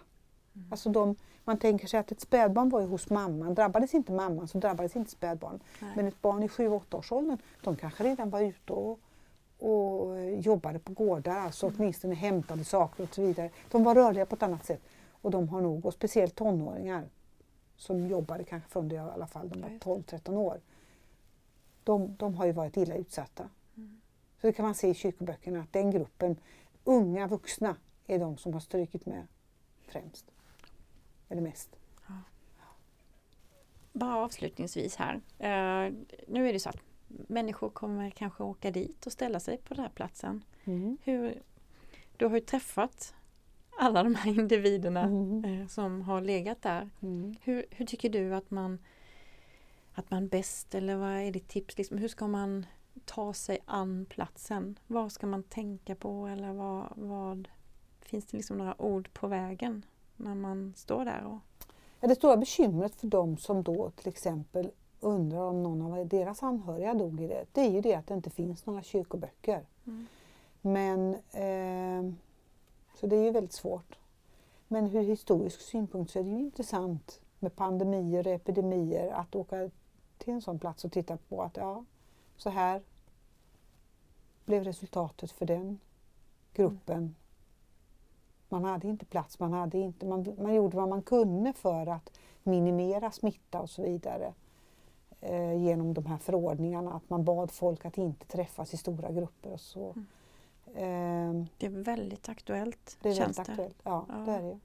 [0.55, 0.67] Mm.
[0.71, 4.47] Alltså de, man tänker sig att ett spädbarn var ju hos mamman, drabbades inte mamman
[4.47, 5.59] så drabbades inte spädbarn.
[5.79, 5.91] Nej.
[5.95, 8.99] Men ett barn i sju åtta års åldern, de kanske redan var ute och,
[9.59, 11.79] och eh, jobbade på gårdar, alltså Mm.
[11.79, 13.49] åtminstone hämtade saker och så vidare.
[13.71, 14.81] De var rörliga på ett annat sätt.
[15.21, 17.03] Och de har nog, och speciellt tonåringar
[17.77, 20.61] som jobbade kanske från det i alla fall, de Ja, var just 12-13 år.
[21.83, 23.49] De, de har ju varit illa utsatta.
[23.77, 24.01] Mm.
[24.41, 26.37] Så det kan man se i kyrkoböckerna att den gruppen,
[26.83, 27.75] unga vuxna,
[28.07, 29.27] är de som har strykit med
[29.87, 30.31] främst.
[31.29, 31.75] Eller mest.
[33.95, 35.21] Bara avslutningsvis här.
[35.39, 35.93] Eh,
[36.27, 39.83] nu är det så att människor kommer kanske åka dit och ställa sig på den
[39.83, 40.43] här platsen.
[41.03, 41.41] Hur,
[42.17, 43.13] du har ju träffat
[43.79, 45.45] alla de här individerna Mm.
[45.45, 46.89] eh, som har legat där.
[47.01, 47.35] Mm.
[47.41, 48.79] Hur, hur tycker du att man
[49.97, 51.77] att man bäst, eller vad är ditt tips?
[51.77, 52.65] Liksom, hur ska man
[53.05, 54.79] ta sig an platsen?
[54.87, 57.47] Vad ska man tänka på eller vad, vad
[58.01, 61.23] finns det liksom några ord på vägen när man står där?
[61.25, 61.67] Och...
[61.99, 66.43] Ja, det stora bekymret för dem som då till exempel undrar om någon av deras
[66.43, 69.65] anhöriga dog i det, det är ju det att det inte finns några kyrkoböcker.
[69.85, 70.05] Mm.
[70.61, 72.13] Men, eh,
[72.95, 73.99] så det är ju väldigt svårt.
[74.67, 79.69] Men ur historisk synpunkt så är det ju intressant med pandemier och epidemier att åka
[80.17, 81.85] till en sån plats och titta på att ja,
[82.37, 82.81] så här
[84.45, 85.79] blev resultatet för den
[86.53, 87.15] gruppen.
[88.49, 92.19] Man hade inte plats, man, hade inte, man, man gjorde vad man kunde för att
[92.43, 94.33] minimera smitta och så vidare
[95.21, 96.93] eh, genom de här förordningarna.
[96.93, 99.85] Att man bad folk att inte träffas i stora grupper och så.
[99.85, 100.05] Mm.
[100.75, 103.77] Eh, Det är väldigt aktuellt, det är väldigt aktuellt.
[103.83, 104.15] Ja, Ja.
[104.15, 104.59] det är det.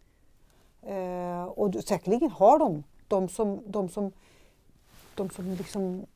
[0.83, 4.13] Eh, och då- säkerligen har de, de som, de som,
[5.15, 6.07] de som liksom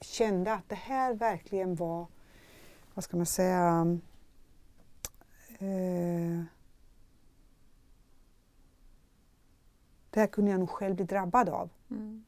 [0.00, 2.06] kände att det här verkligen var,
[2.94, 3.98] vad ska man säga,
[5.58, 6.42] eh,
[10.10, 11.70] det här kunde jag nog själv bli drabbad av.
[11.90, 12.24] Mm.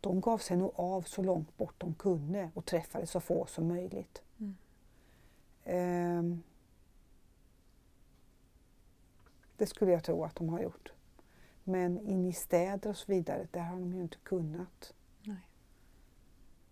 [0.00, 3.68] De gav sig nog av så långt bort de kunde och träffade så få som
[3.68, 4.22] möjligt.
[4.38, 4.56] Mm.
[5.64, 6.42] Ehm,
[9.56, 10.92] det skulle jag tro att de har gjort.
[11.64, 14.94] Men in i städer och så vidare, där har de ju inte kunnat.
[15.22, 15.48] Nej.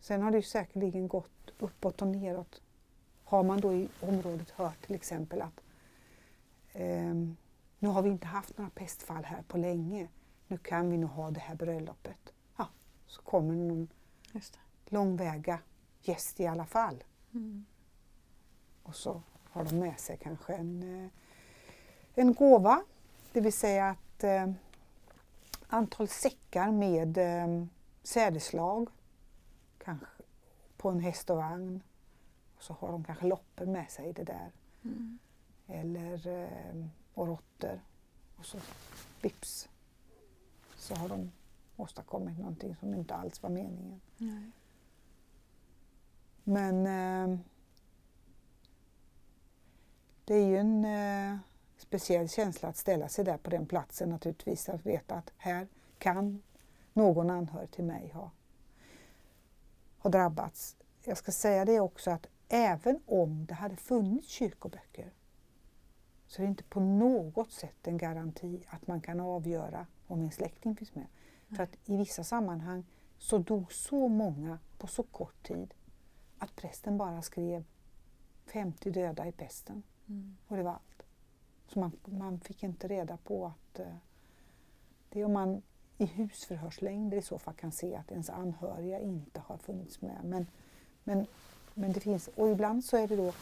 [0.01, 2.63] Sen har det ju säkerligen gått uppåt och neråt.
[3.25, 5.61] Har man då i området hört till exempel att
[6.73, 7.37] ehm,
[7.79, 10.09] nu har vi inte haft några pestfall här på länge.
[10.47, 12.28] Nu kan vi nog ha det här bröllopet.
[13.09, 13.89] Så kommer någon
[14.85, 15.61] långväga
[16.03, 17.05] gäst i alla fall.
[17.35, 17.67] Mm.
[18.83, 21.11] Och så har de med sig kanske en, eh,
[22.15, 22.83] en gåva.
[23.33, 24.51] Det vill säga att eh,
[25.67, 27.65] antal säckar med eh,
[28.03, 28.89] sädeslag.
[29.79, 30.07] Kanske
[30.77, 31.83] på en häst och vagn.
[32.57, 34.53] Och så har de kanske loppor med sig i det där.
[34.85, 35.19] Mm.
[35.67, 37.81] Eller eh, och råttor.
[38.37, 38.59] Och så
[39.23, 39.69] vips
[40.77, 41.33] så har de
[41.79, 44.01] åstadkommit någonting som inte alls var meningen.
[44.17, 44.51] Nej.
[46.45, 47.39] Men eh,
[50.25, 51.39] det är ju en eh,
[51.79, 54.69] speciell känsla att ställa sig där på den platsen naturligtvis.
[54.69, 55.69] Att veta att här
[55.99, 56.43] kan
[56.93, 58.31] någon anhörig till mig ha,
[59.99, 60.77] ha drabbats.
[61.05, 65.13] Jag ska säga det också att även om det hade funnits kyrkoböcker
[66.27, 70.31] så är det inte på något sätt en garanti att man kan avgöra om en
[70.31, 71.07] släkting finns med.
[71.57, 72.85] För att i vissa sammanhang
[73.19, 75.75] så dog så många på så kort tid
[76.39, 77.65] att prästen bara skrev
[78.47, 80.37] 50 döda i pesten Mm.
[80.49, 81.03] och det var allt.
[81.67, 83.87] Så man, man fick inte reda på att eh,
[85.09, 85.63] det är om man
[85.99, 90.25] i husförhörslängder i så fall kan se att ens anhöriga inte har funnits med.
[90.25, 90.47] Men,
[91.05, 91.27] men,
[91.75, 93.33] men det finns, och ibland så är det då,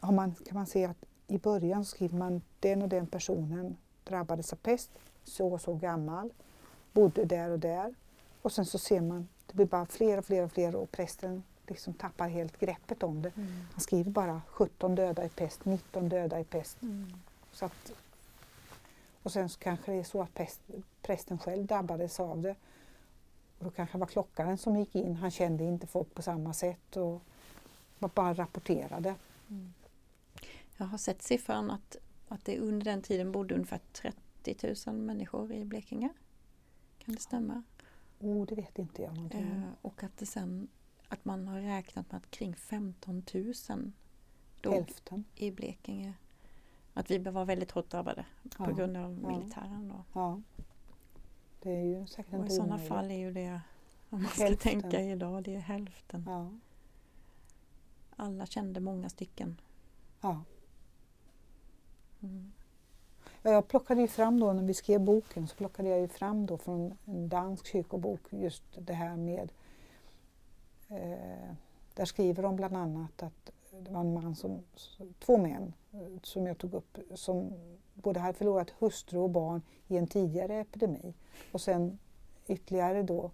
[0.00, 4.52] har man, kan man se att i början skriver man den och den personen drabbades
[4.52, 4.90] av pest,
[5.24, 6.32] så och så gammal,
[6.92, 7.94] bodde där och där.
[8.42, 11.42] Och sen så ser man, det blir bara fler och fler och fler och prästen
[11.66, 13.32] liksom tappar helt greppet om det.
[13.36, 13.52] Mm.
[13.72, 16.82] Han skriver bara 17 döda i pest, 19 döda i pest.
[16.82, 17.12] Mm.
[17.52, 17.92] Så att,
[19.22, 20.60] och sen så kanske det är så att pest,
[21.02, 22.54] prästen själv drabbades av det.
[23.58, 26.52] Och då kanske det var klockaren som gick in, han kände inte folk på samma
[26.52, 27.22] sätt och
[27.98, 29.14] bara rapporterade.
[29.48, 29.72] Mm.
[30.76, 31.96] Jag har sett siffran att,
[32.28, 36.08] att det under den tiden bodde ungefär 30 000 människor i Blekinge.
[37.04, 37.62] Kan det stämma?
[38.20, 39.40] Oh, det vet inte jag någonting.
[39.50, 40.68] Eh, och att det sen
[41.08, 43.92] att man har räknat med att kring 15 000
[44.60, 45.24] dog Hälften.
[45.34, 46.14] i Blekinge.
[46.94, 48.24] Att vi var väldigt hårt drabbade
[48.56, 49.88] på Ja, grund av militären.
[49.88, 50.04] Då.
[50.20, 50.40] Ja.
[51.62, 52.88] Det är ju säkert Och i sådana omöjligt.
[52.88, 53.60] fall är ju det,
[54.10, 54.80] om man ska Hälften.
[54.80, 56.24] tänka idag, det är hälften.
[56.26, 56.50] Ja.
[58.16, 59.60] Alla kände många stycken.
[60.20, 60.44] Ja.
[62.20, 62.52] Mm.
[63.42, 66.58] Jag plockade ju fram då när vi skrev boken så plockade jag ju fram då
[66.58, 69.52] från en dansk kyrkobok just det här med
[70.88, 71.54] eh,
[71.94, 74.62] där skriver de bland annat att det var en man som,
[75.18, 77.52] två män eh, som jag tog upp som
[77.94, 81.14] både hade förlorat hustru och barn i en tidigare epidemi
[81.52, 81.98] och sen
[82.46, 83.30] ytterligare då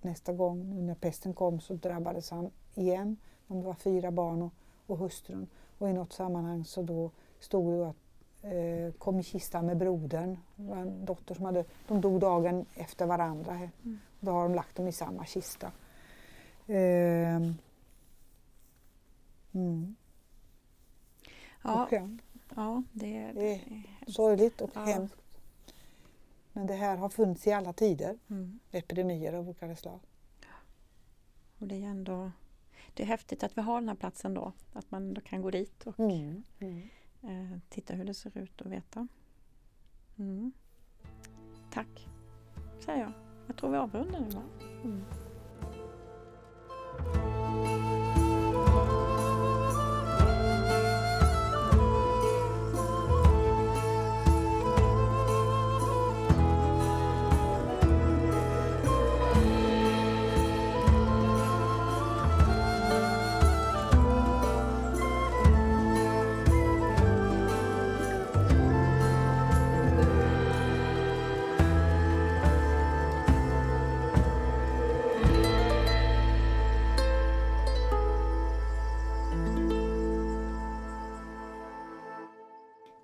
[0.00, 3.16] nästa gång nu när pesten kom så drabbades han igen.
[3.46, 4.52] Om det var fyra barn och,
[4.86, 5.46] och hustrun
[5.78, 7.10] och i något sammanhang så då
[7.40, 7.96] stod det att
[8.42, 10.36] eh, kom i kistan med brodern.
[10.56, 13.54] Det var en dotter som hade, de dog dagen efter varandra.
[13.54, 13.98] Mm.
[14.20, 15.72] Då har de lagt dem i samma kista.
[16.66, 17.54] Ehm.
[19.52, 19.96] Mm.
[21.64, 22.08] Ja, Och, ja,
[22.56, 24.80] ja, det, är det är sorgligt och Ja.
[24.84, 25.16] hemskt.
[26.52, 28.58] Men det här har funnits i alla tider, Mm.
[28.70, 30.00] epidemier av olika slag.
[31.58, 32.30] Och det är ändå
[32.94, 34.52] det är häftigt att vi har den här platsen då.
[34.72, 36.42] Att man då kan gå dit och Mm.
[36.58, 36.88] Mm
[37.22, 39.08] eh, titta hur det ser ut och veta.
[40.16, 40.52] Mm.
[41.70, 42.08] Tack,
[42.80, 43.12] säger jag.
[43.46, 44.42] Jag tror vi avrundar nu va?
[44.84, 45.04] Mm.